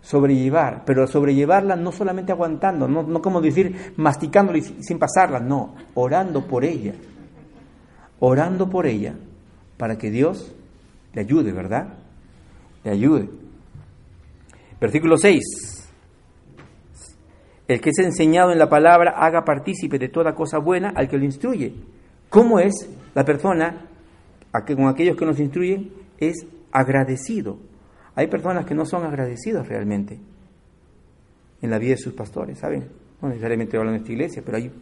[0.00, 6.46] Sobrellevar, pero sobrellevarla no solamente aguantando, no, como decir masticándola y sin pasarla, no, orando
[6.46, 6.94] por ella.
[8.20, 9.14] Orando por ella
[9.76, 10.52] para que Dios
[11.14, 11.94] le ayude, ¿verdad?
[12.84, 13.28] Le ayude.
[14.82, 15.40] Versículo 6.
[17.68, 21.16] El que es enseñado en la palabra haga partícipe de toda cosa buena al que
[21.16, 21.72] lo instruye.
[22.28, 23.86] ¿Cómo es la persona
[24.50, 25.92] con aquellos que nos instruyen?
[26.18, 27.58] Es agradecido.
[28.16, 30.18] Hay personas que no son agradecidas realmente
[31.60, 32.88] en la vida de sus pastores, ¿saben?
[33.20, 34.72] No necesariamente hablan de esta iglesia, pero hay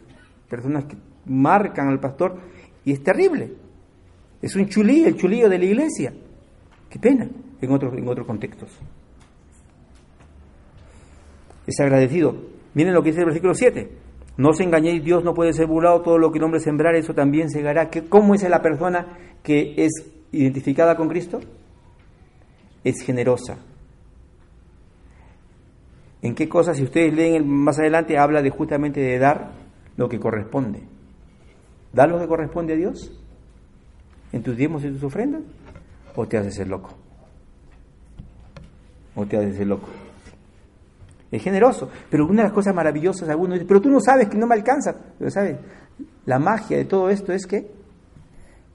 [0.49, 0.97] personas que
[1.27, 2.39] marcan al pastor
[2.83, 3.53] y es terrible.
[4.41, 6.11] Es un chulillo, el chulillo de la iglesia.
[6.89, 7.29] Qué pena
[7.61, 8.79] en otros, en otros contextos.
[11.67, 12.35] Es agradecido.
[12.73, 13.89] Miren lo que dice el versículo 7.
[14.37, 17.13] No os engañéis, Dios no puede ser burlado, todo lo que el hombre sembrar, eso
[17.13, 17.89] también segará.
[18.09, 19.91] ¿Cómo es la persona que es
[20.31, 21.39] identificada con Cristo?
[22.83, 23.57] es generosa.
[26.21, 29.51] ¿En qué cosas, si ustedes leen más adelante, habla de justamente de dar
[29.97, 30.83] lo que corresponde?
[31.93, 33.11] ¿Dar lo que corresponde a Dios?
[34.31, 35.41] ¿En tus diezmos y tus ofrendas?
[36.15, 36.93] ¿O te haces el loco?
[39.15, 39.89] ¿O te haces el loco?
[41.31, 44.37] Es generoso, pero una de las cosas maravillosas, algunos dicen, pero tú no sabes que
[44.37, 44.93] no me alcanza.
[45.17, 45.57] Pero sabes,
[46.25, 47.71] la magia de todo esto es que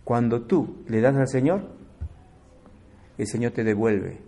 [0.05, 1.63] cuando tú le das al Señor,
[3.19, 4.19] el Señor te devuelve.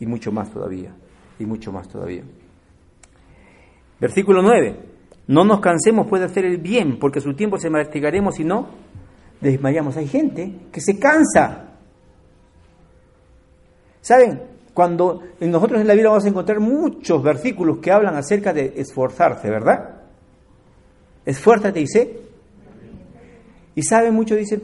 [0.00, 0.94] Y mucho más todavía,
[1.38, 2.22] y mucho más todavía.
[4.00, 4.76] Versículo 9.
[5.28, 8.68] No nos cansemos puede hacer el bien, porque a su tiempo se martigaremos y no
[9.40, 9.96] desmayamos.
[9.96, 11.68] Hay gente que se cansa.
[14.00, 14.51] ¿Saben?
[14.74, 19.50] Cuando nosotros en la Biblia vamos a encontrar muchos versículos que hablan acerca de esforzarse,
[19.50, 20.02] ¿verdad?
[21.26, 22.20] Esfuérzate y sé.
[23.74, 24.62] Y saben, muchos dicen,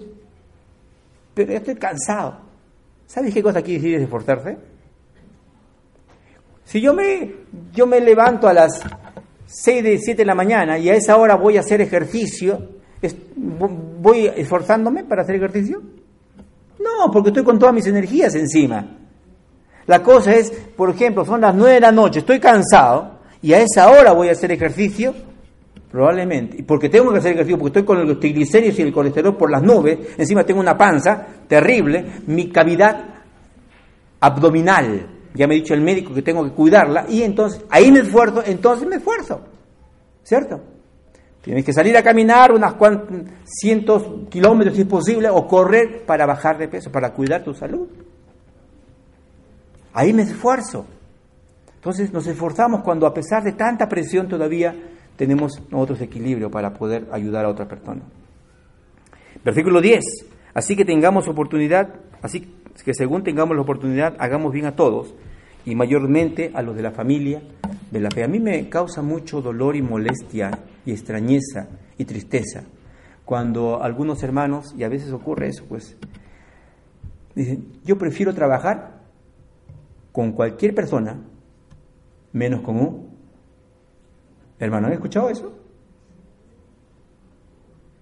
[1.35, 2.39] pero ya estoy cansado.
[3.07, 4.57] ¿Sabes qué cosa quiere decir esforzarse?
[6.65, 7.35] Si yo me,
[7.73, 8.81] yo me levanto a las
[9.47, 12.69] 6 de 7 de la mañana y a esa hora voy a hacer ejercicio,
[13.37, 15.83] ¿voy esforzándome para hacer ejercicio?
[16.79, 18.99] No, porque estoy con todas mis energías encima.
[19.89, 23.61] La cosa es, por ejemplo, son las 9 de la noche, estoy cansado y a
[23.61, 25.15] esa hora voy a hacer ejercicio,
[25.91, 26.59] probablemente.
[26.59, 29.51] Y porque tengo que hacer ejercicio, porque estoy con los triglicéridos y el colesterol por
[29.51, 33.03] las nubes, encima tengo una panza terrible, mi cavidad
[34.21, 38.01] abdominal, ya me ha dicho el médico que tengo que cuidarla, y entonces ahí me
[38.01, 39.41] esfuerzo, entonces me esfuerzo,
[40.23, 40.61] ¿cierto?
[41.41, 46.27] Tienes que salir a caminar unas cuantos cientos kilómetros si es posible, o correr para
[46.27, 47.89] bajar de peso, para cuidar tu salud.
[49.99, 50.87] Ahí me esfuerzo.
[51.75, 54.73] Entonces nos esforzamos cuando a pesar de tanta presión todavía
[55.17, 58.03] tenemos nosotros equilibrio para poder ayudar a otra persona.
[59.45, 60.05] Versículo 10.
[60.55, 62.49] Así que tengamos oportunidad, así
[62.85, 65.17] que según tengamos la oportunidad, hagamos bien a todos
[65.65, 67.43] y mayormente a los de la familia
[67.91, 68.23] de la fe.
[68.23, 72.63] A mí me causa mucho dolor y molestia y extrañeza y tristeza
[73.25, 75.97] cuando algunos hermanos, y a veces ocurre eso, pues,
[77.35, 78.98] dicen, yo prefiero trabajar
[80.19, 81.17] con cualquier persona,
[82.33, 83.09] menos con un
[84.59, 84.89] hermano.
[84.89, 85.57] ¿Han escuchado eso?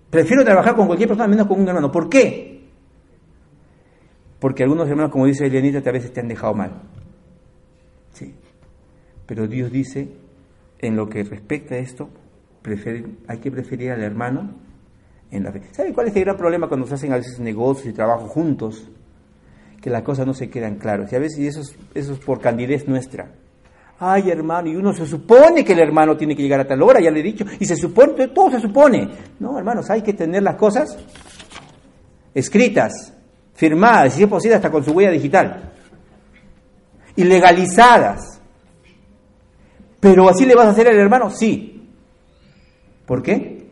[0.08, 1.92] Prefiero trabajar con cualquier persona, menos con un hermano.
[1.92, 2.70] ¿Por qué?
[4.40, 6.84] Porque algunos hermanos, como dice Elianita, a veces te han dejado mal.
[8.14, 8.34] Sí.
[9.26, 10.08] Pero Dios dice,
[10.78, 12.08] en lo que respecta a esto,
[13.28, 14.54] hay que preferir al hermano
[15.30, 15.64] en la fe.
[15.70, 18.90] ¿Saben cuál es el gran problema cuando se hacen a veces negocios y trabajo juntos?
[19.86, 21.12] Que las cosas no se quedan claras.
[21.12, 23.30] Y a veces eso es, eso es por candidez nuestra.
[24.00, 26.98] Ay, hermano, y uno se supone que el hermano tiene que llegar a tal hora,
[27.00, 29.08] ya le he dicho, y se supone, todo se supone.
[29.38, 30.98] No, hermanos, hay que tener las cosas
[32.34, 33.14] escritas,
[33.54, 35.72] firmadas, si es posible hasta con su huella digital,
[37.14, 38.40] y legalizadas.
[40.00, 41.92] Pero así le vas a hacer al hermano, sí.
[43.06, 43.68] ¿Por qué?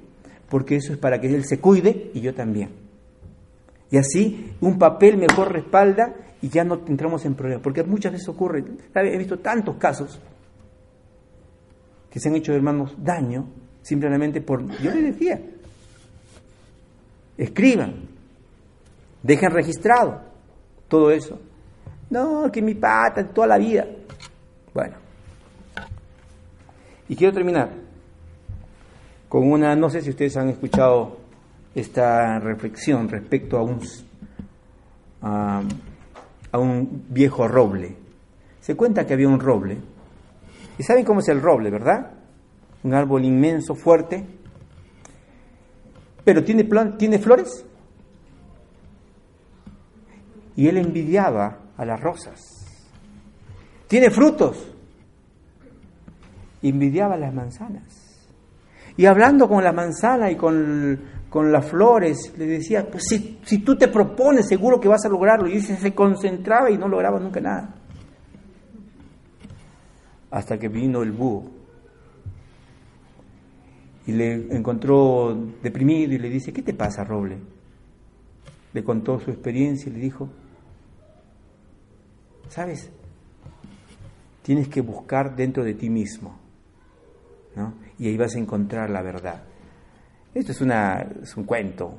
[0.49, 2.84] Porque eso es para que él se cuide y yo también.
[3.91, 7.63] Y así un papel mejor respalda y ya no entramos en problemas.
[7.63, 8.65] Porque muchas veces ocurre,
[8.95, 10.21] he visto tantos casos
[12.11, 13.47] que se han hecho hermanos daño
[13.83, 14.67] simplemente por...
[14.81, 15.41] Yo les decía,
[17.37, 18.09] escriban,
[19.23, 20.21] dejen registrado
[20.89, 21.41] todo eso.
[22.11, 23.87] No, que mi pata toda la vida.
[24.73, 24.97] Bueno.
[27.09, 27.71] Y quiero terminar
[29.29, 31.17] con una, no sé si ustedes han escuchado
[31.75, 33.81] esta reflexión respecto a un,
[35.23, 37.97] a, un viejo roble.
[38.61, 39.79] Se cuenta que había un roble.
[40.79, 42.13] ¿Y saben cómo es el roble, verdad?
[42.83, 44.25] Un árbol inmenso, fuerte.
[46.25, 46.65] Pero ¿tiene,
[46.97, 47.65] ¿tiene flores?
[50.57, 52.41] Y él envidiaba a las rosas.
[53.89, 54.73] ¿Tiene frutos?
[56.63, 58.05] Envidiaba las manzanas.
[58.97, 61.01] Y hablando con la manzana y con
[61.35, 65.09] con las flores, le decía, pues si, si tú te propones, seguro que vas a
[65.09, 65.49] lograrlo.
[65.49, 67.75] Y se concentraba y no lograba nunca nada.
[70.31, 71.51] Hasta que vino el búho
[74.07, 77.37] y le encontró deprimido y le dice, ¿qué te pasa, Roble?
[78.73, 80.29] Le contó su experiencia y le dijo,
[82.49, 82.93] ¿sabes?
[84.43, 86.39] Tienes que buscar dentro de ti mismo,
[87.57, 87.75] ¿no?
[87.99, 89.43] Y ahí vas a encontrar la verdad.
[90.35, 91.95] Esto es, una, es un cuento.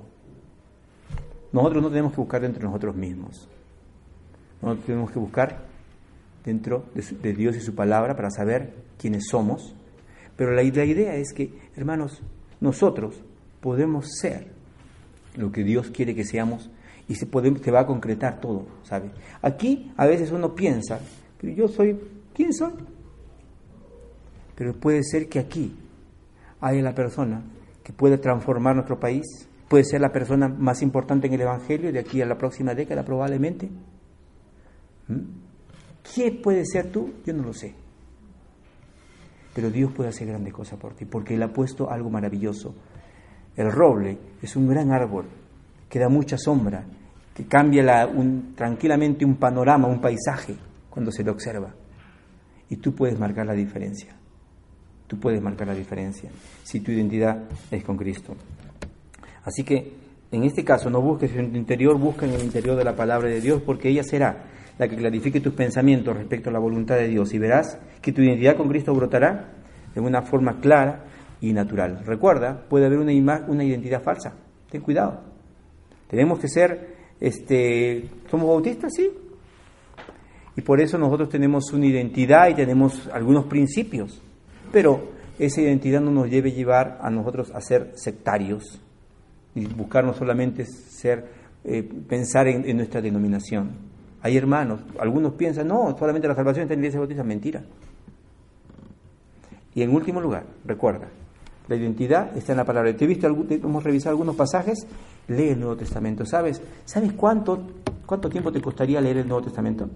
[1.53, 3.47] Nosotros no tenemos que buscar dentro de nosotros mismos.
[4.61, 5.65] Nosotros tenemos que buscar
[6.43, 9.73] dentro de, Dios y su palabra para saber quiénes somos.
[10.35, 12.21] Pero la, idea es que, hermanos,
[12.59, 13.23] nosotros
[13.61, 14.47] podemos ser
[15.37, 16.69] lo que Dios quiere que seamos
[17.07, 17.27] y se,
[17.63, 19.11] se va a concretar todo, ¿sabe?
[19.41, 20.99] Aquí a veces uno piensa,
[21.39, 21.97] pero yo soy,
[22.33, 22.73] ¿quién soy?
[24.55, 25.73] Pero puede ser que aquí
[26.59, 27.41] haya la persona
[27.85, 31.99] que puede transformar nuestro país, puede ser la persona más importante en el Evangelio de
[31.99, 33.69] aquí a la próxima década probablemente.
[35.07, 35.19] ¿Mm?
[36.13, 37.13] ¿Quién puede ser tú?
[37.23, 37.75] Yo no lo sé.
[39.53, 42.73] Pero Dios puede hacer grandes cosas por ti, porque Él ha puesto algo maravilloso.
[43.55, 45.25] El roble es un gran árbol
[45.87, 46.83] que da mucha sombra,
[47.35, 48.09] que cambia
[48.55, 50.55] tranquilamente un panorama, un paisaje,
[50.89, 51.71] cuando se lo observa.
[52.67, 54.15] Y tú puedes marcar la diferencia.
[55.07, 56.29] Tú puedes marcar la diferencia
[56.63, 58.35] si tu identidad es con Cristo.
[59.43, 59.93] Así que
[60.31, 63.29] en este caso no busques en tu interior, busca en el interior de la palabra
[63.29, 64.45] de Dios porque ella será
[64.77, 68.21] la que clarifique tus pensamientos respecto a la voluntad de Dios y verás que tu
[68.21, 69.53] identidad con Cristo brotará
[69.93, 71.05] de una forma clara
[71.39, 72.03] y natural.
[72.05, 74.33] Recuerda, puede haber una, una identidad falsa.
[74.69, 75.21] Ten cuidado.
[76.09, 78.91] Tenemos que ser, este, ¿somos bautistas?
[78.93, 79.09] Sí.
[80.57, 84.21] Y por eso nosotros tenemos una identidad y tenemos algunos principios
[84.75, 85.07] pero
[85.39, 88.81] esa identidad no nos debe llevar a nosotros a ser sectarios
[89.55, 91.29] y buscar no solamente ser,
[91.63, 93.71] eh, pensar en, nuestra denominación.
[94.21, 97.63] Hay hermanos, algunos piensan, no, solamente la salvación está en la iglesia bautista, mentira.
[99.73, 101.07] Y en último lugar, recuerda,
[101.69, 102.93] la identidad está en la palabra.
[102.97, 104.85] Te he visto, hemos revisado algunos pasajes,
[105.29, 106.25] lee el Nuevo Testamento.
[106.25, 106.61] ¿Sabes?
[106.83, 107.65] ¿Sabes cuánto,
[108.05, 109.89] cuánto tiempo te costaría leer el Nuevo Testamento?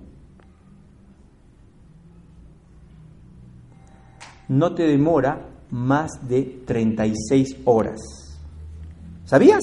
[4.49, 7.99] No te demora más de 36 horas.
[9.23, 9.61] ¿Sabías?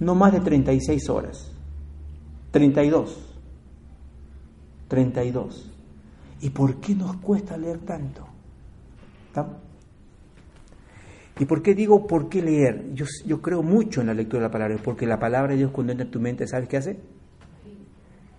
[0.00, 1.52] No más de 36 horas.
[2.50, 3.16] 32.
[4.88, 5.70] 32.
[6.40, 8.26] ¿Y por qué nos cuesta leer tanto?
[11.38, 12.92] ¿Y por qué digo por qué leer?
[12.94, 15.70] Yo, yo creo mucho en la lectura de la palabra, porque la palabra de Dios
[15.70, 16.98] cuando entra en tu mente, ¿sabes qué hace?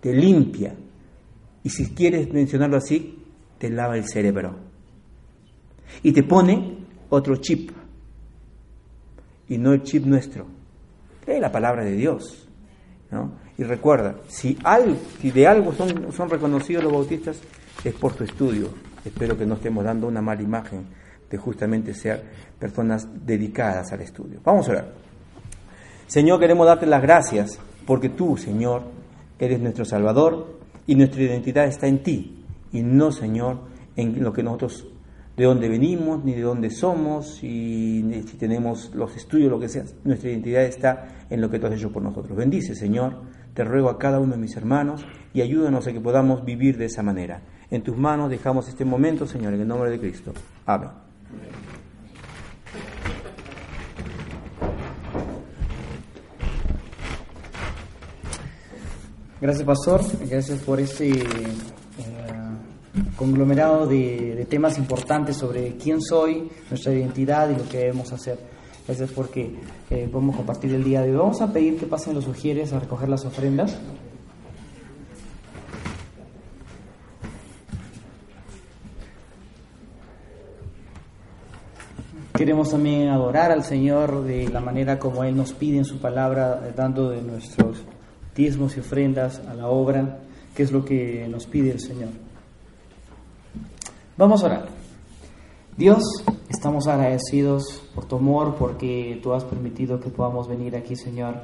[0.00, 0.74] Te limpia.
[1.64, 3.24] Y si quieres mencionarlo así,
[3.58, 4.71] te lava el cerebro.
[6.02, 6.78] Y te pone
[7.10, 7.70] otro chip.
[9.48, 10.46] Y no el chip nuestro.
[11.26, 12.48] Lee la palabra de Dios.
[13.10, 13.32] ¿no?
[13.58, 14.56] Y recuerda, si,
[15.20, 17.40] si de algo son, son reconocidos los bautistas,
[17.84, 18.68] es por su estudio.
[19.04, 20.86] Espero que no estemos dando una mala imagen
[21.30, 22.22] de justamente ser
[22.58, 24.40] personas dedicadas al estudio.
[24.44, 24.92] Vamos a orar.
[26.06, 28.82] Señor, queremos darte las gracias porque tú, Señor,
[29.38, 33.60] eres nuestro Salvador y nuestra identidad está en ti y no, Señor,
[33.96, 34.86] en lo que nosotros,
[35.42, 39.82] de dónde venimos, ni de dónde somos, y si tenemos los estudios, lo que sea.
[40.04, 42.38] Nuestra identidad está en lo que tú has hecho por nosotros.
[42.38, 43.22] Bendice, Señor,
[43.52, 46.84] te ruego a cada uno de mis hermanos y ayúdanos a que podamos vivir de
[46.84, 47.42] esa manera.
[47.72, 50.32] En tus manos dejamos este momento, Señor, en el nombre de Cristo.
[50.64, 50.90] Amén.
[59.40, 60.02] Gracias, Pastor.
[60.30, 61.24] Gracias por este
[63.16, 68.38] conglomerado de, temas importantes sobre quién soy, nuestra identidad y lo que debemos hacer.
[68.86, 69.54] Gracias porque
[69.90, 71.16] eh, podemos compartir el día de hoy.
[71.16, 73.78] Vamos a pedir que pasen los sugieres a recoger las ofrendas.
[82.34, 86.60] Queremos también adorar al Señor de la manera como Él nos pide en su palabra,
[86.74, 87.84] dando de nuestros
[88.34, 90.18] diezmos y ofrendas a la obra,
[90.56, 92.08] que es lo que nos pide el Señor.
[94.18, 94.68] Vamos a orar.
[95.74, 96.02] Dios,
[96.50, 101.36] estamos agradecidos por tu amor, porque tú has permitido que podamos venir aquí, Señor,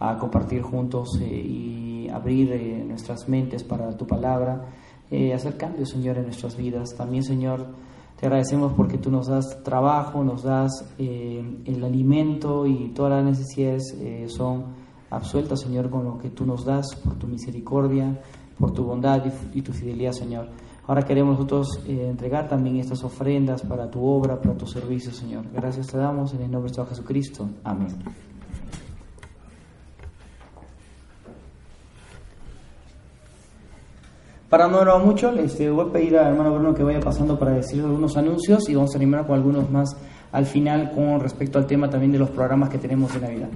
[0.00, 4.64] a compartir juntos eh, y abrir eh, nuestras mentes para tu palabra,
[5.10, 6.94] eh, hacer cambios, Señor, en nuestras vidas.
[6.96, 7.66] También, Señor,
[8.18, 13.94] te agradecemos porque tú nos das trabajo, nos das el alimento y todas las necesidades
[14.28, 14.64] son
[15.10, 18.18] absueltas, Señor, con lo que tú nos das, por tu misericordia,
[18.58, 20.48] por tu bondad y, tu fidelidad, Señor.
[20.86, 25.44] Ahora queremos nosotros eh, entregar también estas ofrendas para tu obra, para tu servicio, Señor.
[25.52, 27.48] Gracias te damos en el nombre de Jesucristo.
[27.64, 27.88] Amén.
[34.48, 37.50] Para no hablar mucho, este, voy a pedir al hermano Bruno que vaya pasando para
[37.50, 39.96] decir algunos anuncios y vamos a animar con algunos más
[40.30, 43.48] al final con respecto al tema también de los programas que tenemos de Navidad.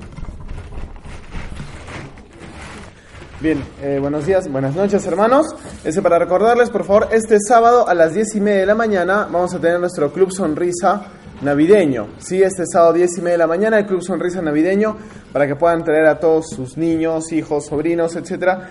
[3.41, 5.47] Bien, eh, buenos días, buenas noches hermanos.
[5.83, 9.27] Ese para recordarles, por favor, este sábado a las 10 y media de la mañana
[9.33, 11.07] vamos a tener nuestro Club Sonrisa
[11.41, 12.09] navideño.
[12.19, 14.95] Sí, este sábado 10 y media de la mañana el Club Sonrisa navideño
[15.33, 18.69] para que puedan traer a todos sus niños, hijos, sobrinos, etcétera.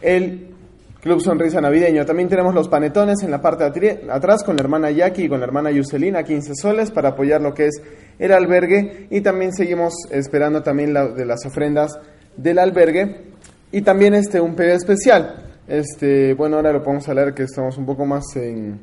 [0.00, 0.54] El
[1.02, 2.06] Club Sonrisa Navideño.
[2.06, 5.40] También tenemos los panetones en la parte de atrás con la hermana Jackie y con
[5.40, 7.82] la hermana Yuselina, 15 soles, para apoyar lo que es
[8.18, 9.08] el albergue.
[9.10, 11.98] Y también seguimos esperando también la, de las ofrendas
[12.38, 13.31] del albergue.
[13.72, 15.46] Y también este, un pedido especial.
[15.66, 18.80] Este, bueno, ahora lo podemos hablar que estamos un poco más en,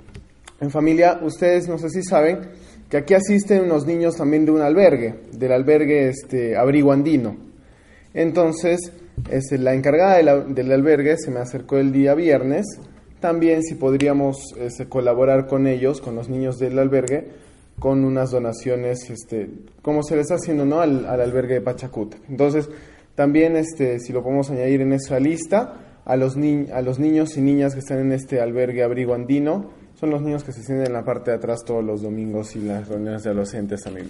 [0.59, 1.19] en familia.
[1.21, 2.39] Ustedes no sé si saben
[2.89, 7.37] que aquí asisten unos niños también de un albergue, del albergue este, Abrigo Andino.
[8.15, 8.91] Entonces,
[9.29, 12.65] es la encargada del albergue se me acercó el día viernes.
[13.19, 17.27] También si podríamos este, colaborar con ellos, con los niños del albergue,
[17.77, 19.49] con unas donaciones, este,
[19.81, 20.81] como se les está haciendo ¿no?
[20.81, 22.17] al, albergue de Pachacuta.
[22.27, 22.69] Entonces,
[23.20, 25.74] también este, si lo podemos añadir en esa lista,
[26.05, 30.09] a los, a los niños y niñas que están en este albergue abrigo andino, son
[30.09, 32.88] los niños que se sienten en la parte de atrás todos los domingos y las
[32.88, 34.07] reuniones de adolescentes también.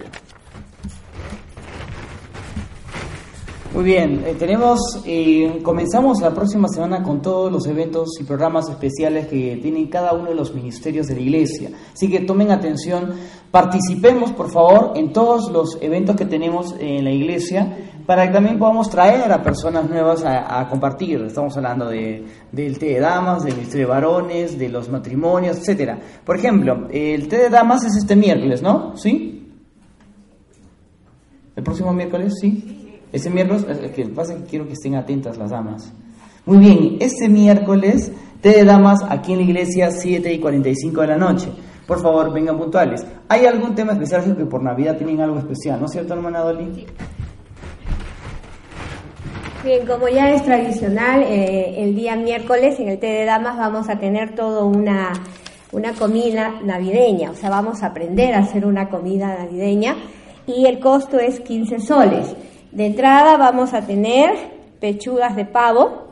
[3.80, 8.68] Muy bien, eh, tenemos, eh, comenzamos la próxima semana con todos los eventos y programas
[8.68, 11.70] especiales que tienen cada uno de los ministerios de la iglesia.
[11.94, 13.14] Así que tomen atención,
[13.50, 18.60] participemos por favor en todos los eventos que tenemos en la iglesia para que también
[18.60, 21.22] podamos traer a personas nuevas a, compartir.
[21.22, 25.98] Estamos hablando de, del té de damas, del ministerio de varones, de los matrimonios, etcétera.
[26.26, 28.98] Por ejemplo, el té de damas es este miércoles, ¿no?
[28.98, 29.54] ¿Sí?
[31.56, 32.34] ¿El próximo miércoles?
[32.42, 32.69] Sí.
[33.12, 35.92] Ese miércoles, que pasa que quiero que estén atentas las damas.
[36.46, 41.08] Muy bien, este miércoles, té de damas aquí en la iglesia, 7 y 45 de
[41.08, 41.50] la noche.
[41.88, 43.04] Por favor, vengan puntuales.
[43.28, 46.86] ¿Hay algún tema especial que por Navidad tienen algo especial, no es cierto, hermana Dolly?
[49.64, 53.90] Bien, como ya es tradicional, eh, el día miércoles en el té de damas vamos
[53.90, 55.12] a tener todo una,
[55.72, 59.98] una comida navideña, o sea, vamos a aprender a hacer una comida navideña
[60.48, 62.36] y el costo es 15 soles.
[62.72, 64.32] De entrada vamos a tener
[64.80, 66.10] pechugas de pavo,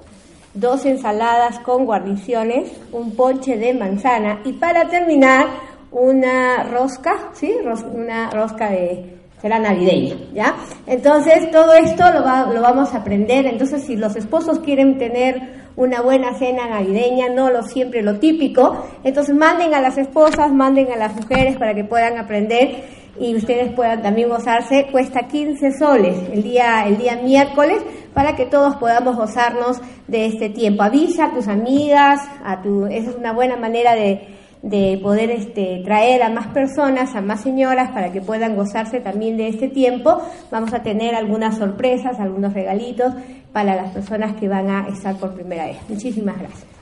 [0.53, 5.47] dos ensaladas con guarniciones, un ponche de manzana y para terminar
[5.91, 7.55] una rosca, ¿sí?
[7.93, 10.55] una rosca de será navideña, ¿ya?
[10.87, 13.45] Entonces, todo esto lo, lo vamos a aprender.
[13.45, 18.83] Entonces, si los esposos quieren tener una buena cena navideña, no lo siempre lo típico,
[19.03, 22.83] entonces manden a las esposas, manden a las mujeres para que puedan aprender
[23.19, 24.87] y ustedes puedan también gozarse.
[24.91, 27.81] Cuesta 15 soles el día, el día miércoles
[28.13, 30.83] para que todos podamos gozarnos de este tiempo.
[30.83, 35.81] Avisa a tus amigas, a tu, esa es una buena manera de de poder este,
[35.83, 40.21] traer a más personas, a más señoras, para que puedan gozarse también de este tiempo.
[40.51, 43.13] Vamos a tener algunas sorpresas, algunos regalitos
[43.53, 45.77] para las personas que van a estar por primera vez.
[45.87, 46.76] Muchísimas gracias.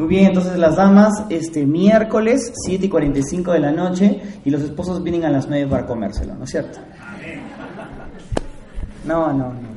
[0.00, 4.62] Muy bien, entonces las damas, este miércoles, 7 y 45 de la noche, y los
[4.62, 6.78] esposos vienen a las 9 para comérselo, ¿no es cierto?
[9.04, 9.70] No, no, no.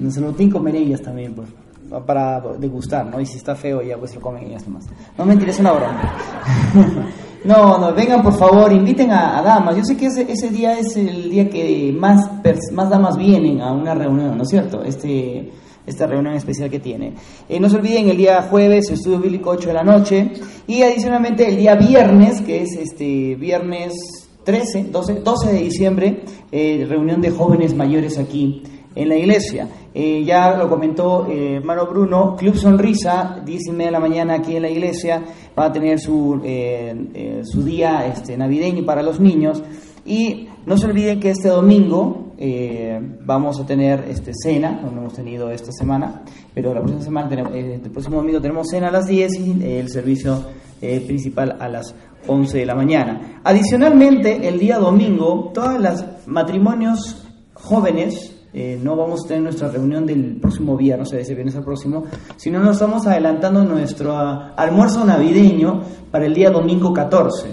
[0.00, 1.48] Nos lo comer ellas también, pues
[2.04, 3.20] para degustar, ¿no?
[3.20, 4.84] Y si está feo ya pues lo comen y ya está más.
[5.16, 6.12] No me es una broma.
[7.44, 9.76] no, no, vengan por favor, inviten a, damas.
[9.76, 12.18] Yo sé que ese, ese, día es el día que más,
[12.72, 14.82] más damas vienen a una reunión, ¿no es cierto?
[14.82, 15.52] Este,
[15.86, 17.12] esta reunión especial que tiene.
[17.48, 20.30] Eh, no se olviden, el día jueves, estudio bíblico 8 de la noche.
[20.66, 23.92] Y adicionalmente el día viernes, que es este viernes
[24.44, 26.22] 13, 12, 12 de diciembre,
[26.52, 28.62] eh, reunión de jóvenes mayores aquí
[28.94, 29.68] en la iglesia.
[29.92, 34.56] Eh, ya lo comentó eh, Bruno, Club Sonrisa, 10 y media de la mañana aquí
[34.56, 35.22] en la iglesia,
[35.58, 39.62] va a tener su, eh, su día este, navideño para los niños.
[40.04, 42.23] Y no se olviden que este domingo
[43.24, 46.22] vamos a tener este, cena, no hemos tenido esta semana,
[46.54, 50.42] pero la próxima semana, el próximo domingo tenemos cena a las 10 y el servicio
[50.80, 51.94] principal a las
[52.26, 53.40] 11 de la mañana.
[53.44, 57.24] Adicionalmente, el día domingo, todos los matrimonios
[57.54, 61.56] jóvenes eh, no vamos a tener nuestra reunión del próximo viernes, o sea, ese viernes
[61.56, 62.04] al próximo,
[62.36, 65.82] sino nos estamos adelantando nuestro almuerzo navideño
[66.12, 67.48] para el día domingo 14.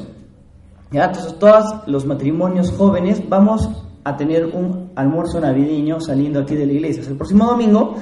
[0.92, 1.06] ¿Ya?
[1.06, 3.68] Entonces, todos los matrimonios jóvenes vamos
[4.04, 7.04] a tener un almuerzo navideño saliendo aquí de la iglesia.
[7.08, 7.96] el próximo domingo,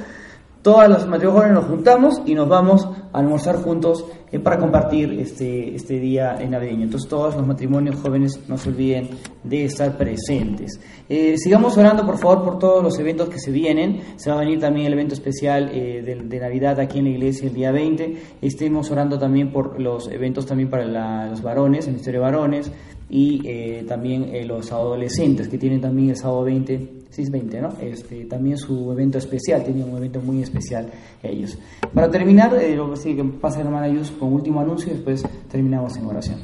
[0.62, 5.14] todas las matrimonios jóvenes nos juntamos y nos vamos a almorzar juntos eh, para compartir
[5.20, 6.84] este, este día navideño.
[6.84, 9.10] Entonces todos los matrimonios jóvenes no se olviden
[9.44, 10.80] de estar presentes.
[11.08, 14.02] Eh, sigamos orando por favor por todos los eventos que se vienen.
[14.18, 17.48] Se va a venir también el evento especial eh, de, Navidad aquí en la iglesia
[17.48, 18.18] el día 20.
[18.42, 22.72] Estemos orando también por los eventos también para los varones, el Ministerio de Varones
[23.10, 27.00] y también los adolescentes que tienen también el sábado 20
[27.30, 27.70] 20, ¿no?
[27.82, 30.90] Este, también su evento especial, tiene un evento muy especial
[31.22, 31.58] ellos.
[31.94, 35.98] Para terminar, eh, lo que que pasa hermana Yus con último anuncio y después terminamos
[35.98, 36.40] en oración.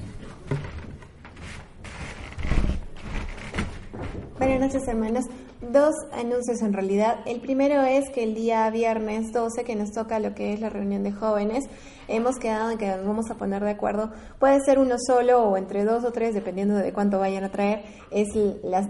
[4.38, 5.26] Buenas noches, hermanos
[5.62, 7.20] dos anuncios en realidad.
[7.26, 10.70] El primero es que el día viernes 12, que nos toca lo que es la
[10.70, 11.66] reunión de jóvenes,
[12.08, 14.12] hemos quedado en que nos vamos a poner de acuerdo.
[14.40, 17.84] Puede ser uno solo o entre dos o tres, dependiendo de cuánto vayan a traer.
[18.12, 18.36] Es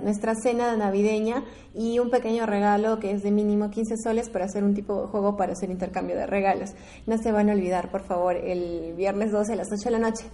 [0.04, 4.64] nuestra cena navideña y un pequeño regalo que es de mínimo 15 soles para hacer
[4.64, 6.72] un tipo de juego para hacer intercambio de regalos.
[7.06, 10.00] No se van a olvidar, por favor, el viernes 12 a las 8 de la
[10.00, 10.26] noche.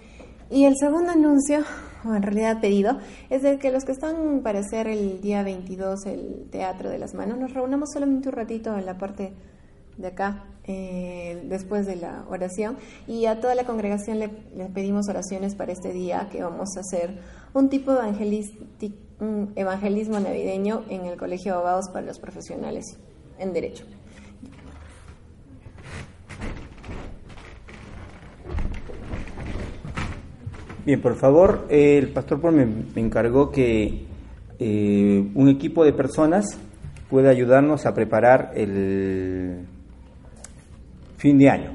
[0.51, 1.63] Y el segundo anuncio,
[2.03, 2.97] o en realidad pedido,
[3.29, 7.13] es de que los que están para hacer el día 22 el Teatro de las
[7.13, 9.31] Manos, nos reunamos solamente un ratito en la parte
[9.97, 12.75] de acá, eh, después de la oración,
[13.07, 14.27] y a toda la congregación le,
[14.73, 17.17] pedimos oraciones para este día, que vamos a hacer
[17.53, 18.09] un tipo de
[19.55, 22.97] evangelismo navideño en el Colegio Abogados para los profesionales
[23.39, 23.85] en Derecho.
[30.83, 34.03] Bien, por favor, el pastor Paul me, encargó que
[34.57, 36.57] eh, un equipo de personas
[37.07, 39.59] pueda ayudarnos a preparar el
[41.17, 41.71] fin de año.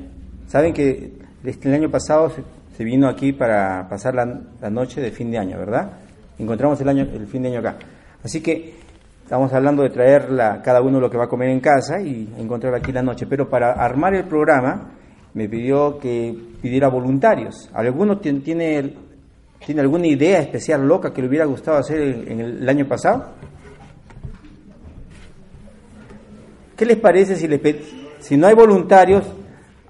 [0.48, 1.12] Saben que
[1.44, 2.32] el año pasado
[2.76, 5.92] se, vino aquí para pasar la, noche de fin de año, ¿verdad?
[6.36, 7.76] Encontramos el, año, el fin de año acá.
[8.24, 8.74] Así que
[9.22, 10.26] estamos hablando de traer
[10.64, 13.26] cada uno lo que va a comer en casa y encontrar aquí la noche.
[13.28, 14.90] Pero para armar el programa
[15.36, 17.68] me pidió que pidiera voluntarios.
[17.74, 18.94] ¿Alguno tiene,
[19.64, 23.34] tiene alguna idea especial loca que le hubiera gustado hacer en, el, año pasado?
[26.74, 27.46] ¿Qué les parece si,
[28.18, 29.26] si no hay voluntarios,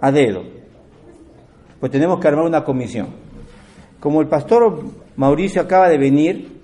[0.00, 0.42] a dedo?
[1.78, 3.06] Pues tenemos que armar una comisión.
[4.00, 4.82] Como el pastor
[5.14, 6.60] Mauricio acaba de venir,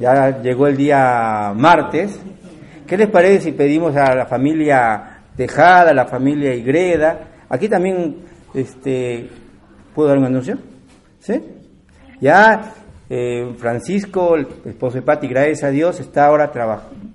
[0.00, 2.18] ya llegó el día martes,
[2.88, 7.29] ¿qué les parece si pedimos a la familia Tejada, a la familia Igreda?
[7.50, 8.16] Aquí también,
[8.54, 9.28] este,
[9.92, 10.56] ¿puedo dar un anuncio?
[11.18, 11.34] ¿Sí?
[12.20, 12.74] Ya
[13.08, 16.52] eh, Francisco, el esposo de Pati, gracias a Dios, está ahora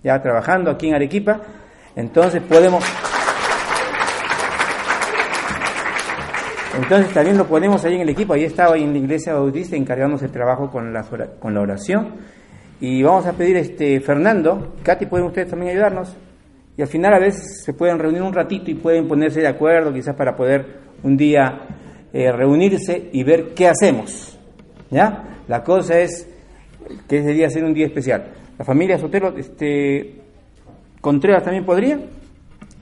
[0.03, 1.41] ya trabajando aquí en Arequipa.
[1.95, 2.83] Entonces podemos...
[6.75, 8.33] Entonces también lo ponemos ahí en el equipo.
[8.33, 11.03] Ahí estaba en la iglesia bautista encargándose el trabajo con la,
[11.39, 12.15] con la oración.
[12.81, 16.13] Y vamos a pedir, este Fernando, Katy, ¿pueden ustedes también ayudarnos?
[16.77, 19.93] Y al final a veces se pueden reunir un ratito y pueden ponerse de acuerdo
[19.93, 21.61] quizás para poder un día
[22.11, 24.37] eh, reunirse y ver qué hacemos.
[24.91, 25.41] ¿Ya?
[25.47, 26.27] La cosa es
[27.07, 28.31] que ese día ser un día especial.
[28.57, 30.21] La familia Sotelo, este,
[31.01, 31.99] Contreras también podría,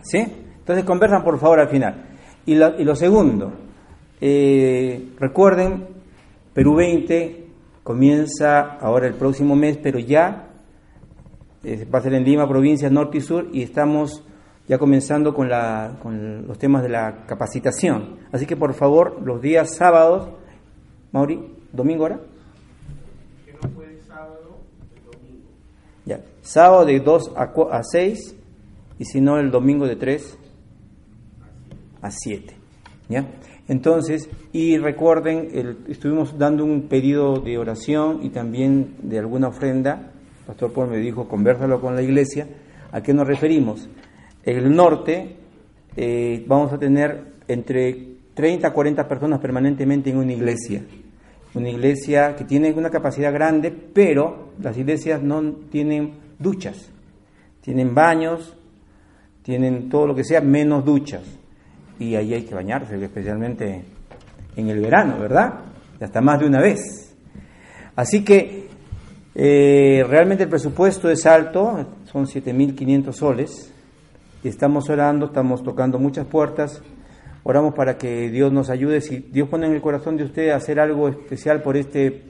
[0.02, 0.26] ¿sí?
[0.60, 2.06] Entonces conversan por favor al final.
[2.46, 3.54] Y lo, segundo,
[4.22, 5.88] eh, recuerden,
[6.54, 7.48] Perú 20
[7.84, 10.53] comienza ahora el próximo mes, pero ya
[11.64, 14.24] va a ser en Lima, provincia norte y sur, y estamos
[14.68, 18.18] ya comenzando con, la, con los temas de la capacitación.
[18.32, 20.30] Así que por favor, los días sábados,
[21.12, 21.40] Mauri,
[21.72, 22.20] ¿domingo ahora?
[23.46, 24.58] Que no puede sábado,
[24.96, 25.50] el domingo.
[26.06, 28.36] Ya, sábado de 2 a, a 6
[29.00, 30.38] y si no el domingo de 3
[32.02, 32.56] a 7.
[33.10, 33.28] ¿Ya?
[33.68, 40.12] Entonces, y recuerden, estuvimos dando un pedido de oración y también de alguna ofrenda.
[40.46, 42.48] Pastor Paul me dijo, conversalo con la iglesia.
[42.92, 43.90] ¿A qué nos referimos?
[44.44, 45.36] En el norte
[45.96, 50.84] eh, vamos a tener entre 30 a 40 personas permanentemente en una iglesia.
[51.56, 55.42] Una iglesia que tiene una capacidad grande, pero las iglesias no
[55.72, 56.92] tienen duchas.
[57.62, 58.58] Tienen baños,
[59.44, 61.24] tienen todo lo que sea, menos duchas.
[62.00, 63.84] Y ahí hay que bañarse, especialmente
[64.56, 65.74] en el verano, ¿verdad?
[66.04, 67.16] hasta más de una vez.
[67.96, 68.70] Así que
[69.36, 73.74] eh, realmente el presupuesto es alto, son 7.500 soles.
[74.44, 76.82] Y estamos orando, estamos tocando muchas puertas,
[77.44, 80.82] oramos para que Dios nos ayude, si Dios pone en el corazón de usted hacer
[80.82, 82.24] algo especial por este,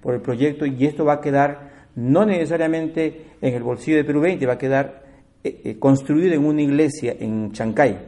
[0.00, 4.20] por el proyecto y esto va a quedar no necesariamente en el bolsillo de Perú
[4.20, 5.02] 20, va a quedar
[5.42, 7.98] eh, eh, construido en una iglesia en Chancay,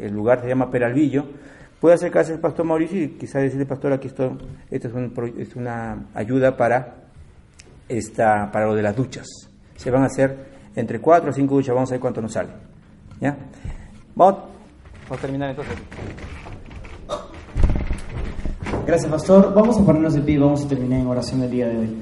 [0.00, 1.24] el lugar se llama Peralvillo,
[1.80, 4.36] puede acercarse al pastor Mauricio y quizás decirle, pastor, aquí esto,
[4.72, 7.07] esto es, es una ayuda para,
[7.88, 9.26] esta, para lo de las duchas.
[9.76, 12.50] Se van a hacer entre cuatro o cinco duchas, vamos a ver cuánto nos sale.
[13.20, 13.36] ¿Ya?
[14.14, 14.40] Vamos,
[15.10, 15.74] a terminar entonces.
[18.86, 19.52] Gracias, pastor.
[19.54, 21.96] Vamos a ponernos de pie y vamos a terminar en oración del día de hoy.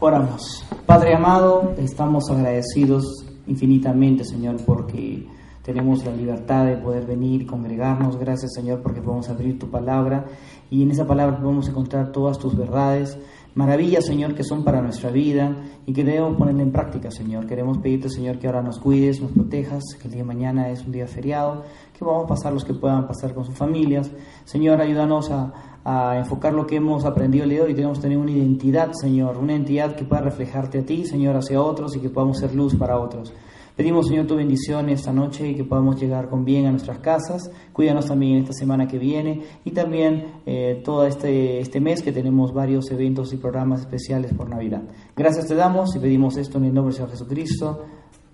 [0.00, 0.64] Oramos.
[0.86, 5.26] Padre amado, estamos agradecidos infinitamente, Señor, porque
[5.62, 8.18] tenemos la libertad de poder venir y congregarnos.
[8.18, 10.24] Gracias, Señor, porque podemos abrir tu palabra
[10.72, 13.18] y en esa palabra podemos encontrar todas tus verdades
[13.54, 15.54] maravillas, Señor, que son para nuestra vida
[15.84, 17.46] y que debemos poner en práctica, Señor.
[17.46, 20.82] Queremos pedirte, Señor, que ahora nos cuides, nos protejas, que el día de mañana es
[20.86, 24.10] un día feriado, que vamos a pasar los que puedan pasar con sus familias.
[24.46, 25.52] Señor, ayúdanos a,
[25.84, 28.92] a enfocar lo que hemos aprendido el día de hoy tenemos que tener una identidad,
[28.92, 32.54] Señor, una identidad que pueda reflejarte a ti, Señor, hacia otros y que podamos ser
[32.54, 33.34] luz para otros.
[33.76, 37.50] Pedimos, Señor, tu bendición esta noche y que podamos llegar con bien a nuestras casas.
[37.72, 42.52] Cuídanos también esta semana que viene y también eh, todo este, este mes que tenemos
[42.52, 44.82] varios eventos y programas especiales por Navidad.
[45.16, 47.84] Gracias te damos y pedimos esto en el nombre del Señor Jesucristo.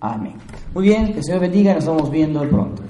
[0.01, 0.35] Amén.
[0.73, 2.81] Muy bien, que el Señor bendiga y nos estamos viendo pronto.